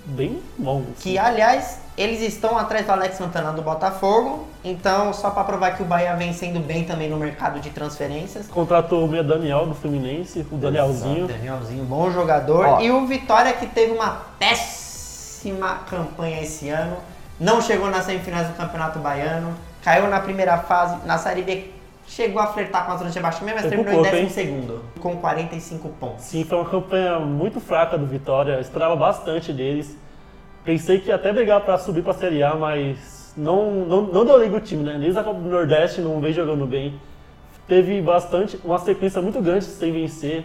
bem 0.06 0.40
bom. 0.58 0.80
assim. 0.82 1.10
Que, 1.10 1.18
aliás, 1.18 1.80
eles 1.98 2.20
estão 2.22 2.56
atrás 2.56 2.86
do 2.86 2.92
Alex 2.92 3.16
Santana 3.16 3.52
do 3.52 3.60
Botafogo. 3.60 4.46
Então, 4.62 5.12
só 5.12 5.30
para 5.30 5.42
provar 5.42 5.76
que 5.76 5.82
o 5.82 5.84
Bahia 5.84 6.14
vem 6.14 6.32
sendo 6.32 6.60
bem 6.60 6.84
também 6.84 7.10
no 7.10 7.16
mercado 7.16 7.58
de 7.58 7.70
transferências. 7.70 8.46
Contratou 8.46 9.04
o 9.04 9.08
meia 9.08 9.24
Daniel 9.24 9.66
do 9.66 9.74
Fluminense, 9.74 10.46
o 10.52 10.56
Danielzinho. 10.56 11.26
Danielzinho, 11.26 11.84
bom 11.84 12.08
jogador. 12.12 12.64
Ó. 12.64 12.80
E 12.80 12.92
o 12.92 13.04
Vitória 13.04 13.52
que 13.52 13.66
teve 13.66 13.90
uma 13.92 14.22
péssima 14.38 15.80
campanha 15.90 16.40
esse 16.40 16.68
ano. 16.68 16.96
Não 17.40 17.60
chegou 17.60 17.90
nas 17.90 18.04
semifinais 18.04 18.46
do 18.46 18.54
Campeonato 18.54 19.00
Baiano. 19.00 19.52
Caiu 19.82 20.08
na 20.08 20.20
primeira 20.20 20.56
fase. 20.58 21.04
Na 21.04 21.18
Série 21.18 21.42
B 21.42 21.70
chegou 22.06 22.40
a 22.40 22.46
flertar 22.46 22.86
com 22.86 22.92
a 22.92 22.96
zona 22.96 23.10
de 23.10 23.16
rebaixamento, 23.16 23.60
mas 23.60 23.68
terminou 23.68 23.92
em 23.92 23.96
pouco, 23.96 24.16
hein? 24.16 24.22
12 24.22 24.34
segundo, 24.34 24.84
com 25.00 25.16
45 25.16 25.88
pontos. 25.90 26.24
Sim, 26.24 26.44
foi 26.44 26.58
uma 26.58 26.68
campanha 26.68 27.18
muito 27.18 27.60
fraca 27.60 27.98
do 27.98 28.06
Vitória, 28.06 28.60
esperava 28.60 28.96
bastante 28.96 29.52
deles. 29.52 29.96
Pensei 30.64 31.00
que 31.00 31.08
ia 31.08 31.14
até 31.14 31.32
brigar 31.32 31.60
para 31.62 31.78
subir 31.78 32.02
para 32.02 32.12
a 32.12 32.14
Série 32.14 32.42
A, 32.42 32.54
mas 32.54 33.32
não, 33.36 33.70
não, 33.86 34.02
não 34.02 34.24
deu 34.24 34.42
liga 34.42 34.56
o 34.56 34.60
time, 34.60 34.82
né? 34.84 34.98
Desde 34.98 35.18
a 35.18 35.24
Copa 35.24 35.40
do 35.40 35.48
Nordeste 35.48 36.00
não 36.00 36.20
vem 36.20 36.32
jogando 36.32 36.66
bem. 36.66 37.00
Teve 37.66 38.00
bastante, 38.02 38.58
uma 38.64 38.78
sequência 38.78 39.20
muito 39.22 39.40
grande 39.40 39.64
sem 39.64 39.92
vencer. 39.92 40.44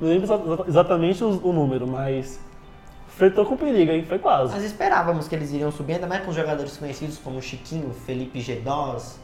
Não 0.00 0.08
lembro 0.08 0.24
exa- 0.26 0.64
exatamente 0.68 1.22
o, 1.24 1.40
o 1.44 1.52
número, 1.52 1.86
mas 1.86 2.40
flertou 3.08 3.44
com 3.46 3.56
perigo, 3.56 3.92
hein? 3.92 4.04
Foi 4.08 4.18
quase. 4.18 4.52
Nós 4.52 4.64
esperávamos 4.64 5.28
que 5.28 5.34
eles 5.34 5.52
iriam 5.52 5.70
subir, 5.70 5.94
ainda 5.94 6.06
mais 6.06 6.24
com 6.24 6.32
jogadores 6.32 6.76
conhecidos 6.76 7.18
como 7.18 7.40
Chiquinho, 7.40 7.92
Felipe 8.06 8.40
Gedós. 8.40 9.18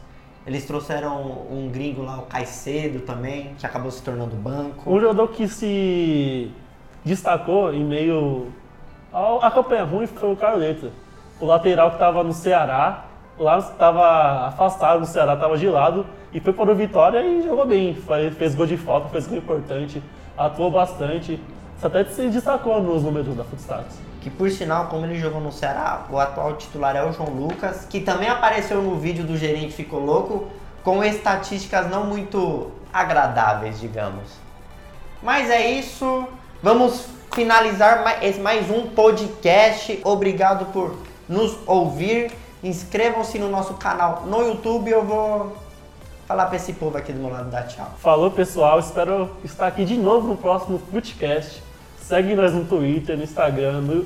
Eles 0.47 0.65
trouxeram 0.65 1.45
um 1.51 1.69
gringo 1.71 2.01
lá, 2.01 2.17
o 2.17 2.23
Caicedo 2.23 3.01
também, 3.01 3.53
que 3.59 3.65
acabou 3.65 3.91
se 3.91 4.01
tornando 4.01 4.35
banco. 4.35 4.89
Um 4.91 4.99
jogador 4.99 5.27
que 5.27 5.47
se 5.47 6.49
destacou 7.05 7.71
em 7.73 7.83
meio 7.83 8.47
ao- 9.11 9.43
à 9.43 9.51
campanha 9.51 9.83
ruim 9.83 10.07
foi 10.07 10.31
o 10.31 10.35
Carleta. 10.35 10.89
O 11.39 11.45
lateral 11.45 11.89
que 11.89 11.95
estava 11.95 12.23
no 12.23 12.33
Ceará, 12.33 13.05
lá 13.37 13.57
estava 13.57 14.47
afastado 14.47 14.99
do 15.01 15.05
Ceará, 15.05 15.33
estava 15.33 15.57
gelado, 15.57 16.05
e 16.33 16.39
foi 16.39 16.53
para 16.53 16.71
o 16.71 16.75
Vitória 16.75 17.19
e 17.21 17.41
jogou 17.43 17.65
bem. 17.65 17.93
Fez, 17.95 18.35
fez 18.37 18.55
gol 18.55 18.65
de 18.67 18.77
falta, 18.77 19.09
fez 19.09 19.27
gol 19.27 19.37
importante, 19.37 20.01
atuou 20.37 20.69
bastante. 20.71 21.41
Isso 21.77 21.87
até 21.87 22.03
se 22.05 22.29
destacou 22.29 22.81
nos 22.81 23.03
números 23.03 23.35
da 23.35 23.43
Footstats. 23.43 23.97
Que 24.21 24.29
por 24.29 24.49
sinal, 24.51 24.85
como 24.85 25.03
ele 25.05 25.15
jogou 25.19 25.41
no 25.41 25.51
Ceará, 25.51 26.05
o 26.09 26.19
atual 26.19 26.53
titular 26.53 26.95
é 26.95 27.03
o 27.03 27.11
João 27.11 27.29
Lucas, 27.31 27.85
que 27.89 28.01
também 28.01 28.29
apareceu 28.29 28.79
no 28.83 28.95
vídeo 28.97 29.23
do 29.25 29.35
gerente 29.35 29.73
Ficou 29.73 29.99
Louco, 29.99 30.47
com 30.83 31.03
estatísticas 31.03 31.89
não 31.89 32.05
muito 32.05 32.69
agradáveis, 32.93 33.79
digamos. 33.79 34.29
Mas 35.23 35.49
é 35.49 35.71
isso. 35.71 36.27
Vamos 36.63 37.07
finalizar 37.33 38.03
mais, 38.03 38.37
mais 38.37 38.69
um 38.69 38.85
podcast. 38.85 39.99
Obrigado 40.03 40.71
por 40.71 40.95
nos 41.27 41.57
ouvir. 41.65 42.31
Inscrevam-se 42.63 43.39
no 43.39 43.49
nosso 43.49 43.73
canal 43.73 44.27
no 44.27 44.43
YouTube. 44.43 44.91
Eu 44.91 45.03
vou 45.03 45.57
falar 46.27 46.45
pra 46.45 46.57
esse 46.57 46.73
povo 46.73 46.95
aqui 46.99 47.11
do 47.11 47.19
meu 47.19 47.31
lado 47.31 47.49
dar 47.49 47.63
tchau. 47.63 47.91
Falou 47.97 48.29
pessoal, 48.29 48.79
espero 48.79 49.31
estar 49.43 49.65
aqui 49.65 49.83
de 49.83 49.97
novo 49.97 50.27
no 50.27 50.37
próximo 50.37 50.79
Footcast. 50.91 51.63
Segue 51.99 52.35
nós 52.35 52.53
no 52.53 52.63
Twitter, 52.63 53.17
no 53.17 53.23
Instagram, 53.23 53.81
no, 53.81 54.05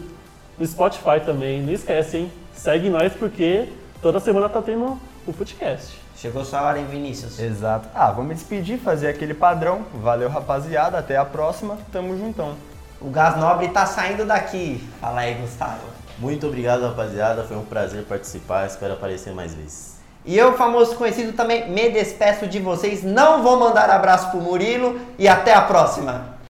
no 0.58 0.66
Spotify 0.66 1.20
também. 1.26 1.62
Não 1.62 1.74
esquece, 1.74 2.20
hein? 2.20 2.32
Segue 2.54 2.90
nós 2.90 3.12
porque 3.12 3.68
toda 4.02 4.18
semana 4.22 4.48
tá 4.48 4.62
tendo 4.62 4.98
o 5.28 5.34
Footcast. 5.34 6.05
Chegou 6.26 6.44
sua 6.44 6.64
hora, 6.64 6.80
hein, 6.80 6.88
Vinícius? 6.90 7.38
Exato. 7.38 7.88
Ah, 7.94 8.10
vamos 8.10 8.30
me 8.30 8.34
despedir, 8.34 8.80
fazer 8.80 9.10
aquele 9.10 9.36
padrão. 9.36 9.86
Valeu, 9.94 10.28
rapaziada. 10.28 10.98
Até 10.98 11.16
a 11.16 11.24
próxima. 11.24 11.78
Tamo 11.92 12.18
juntão. 12.18 12.56
O 13.00 13.12
Gás 13.12 13.38
Nobre 13.38 13.68
tá 13.68 13.86
saindo 13.86 14.26
daqui. 14.26 14.84
Fala 15.00 15.20
aí, 15.20 15.36
Gustavo. 15.36 15.84
Muito 16.18 16.48
obrigado, 16.48 16.82
rapaziada. 16.82 17.44
Foi 17.44 17.56
um 17.56 17.64
prazer 17.64 18.06
participar. 18.06 18.66
Espero 18.66 18.94
aparecer 18.94 19.36
mais 19.36 19.54
vezes. 19.54 20.00
E 20.26 20.36
eu, 20.36 20.58
famoso 20.58 20.96
conhecido, 20.96 21.34
também 21.34 21.70
me 21.70 21.92
despeço 21.92 22.48
de 22.48 22.58
vocês. 22.58 23.04
Não 23.04 23.44
vou 23.44 23.60
mandar 23.60 23.88
abraço 23.92 24.32
pro 24.32 24.42
Murilo 24.42 25.00
e 25.20 25.28
até 25.28 25.54
a 25.54 25.62
próxima. 25.62 26.35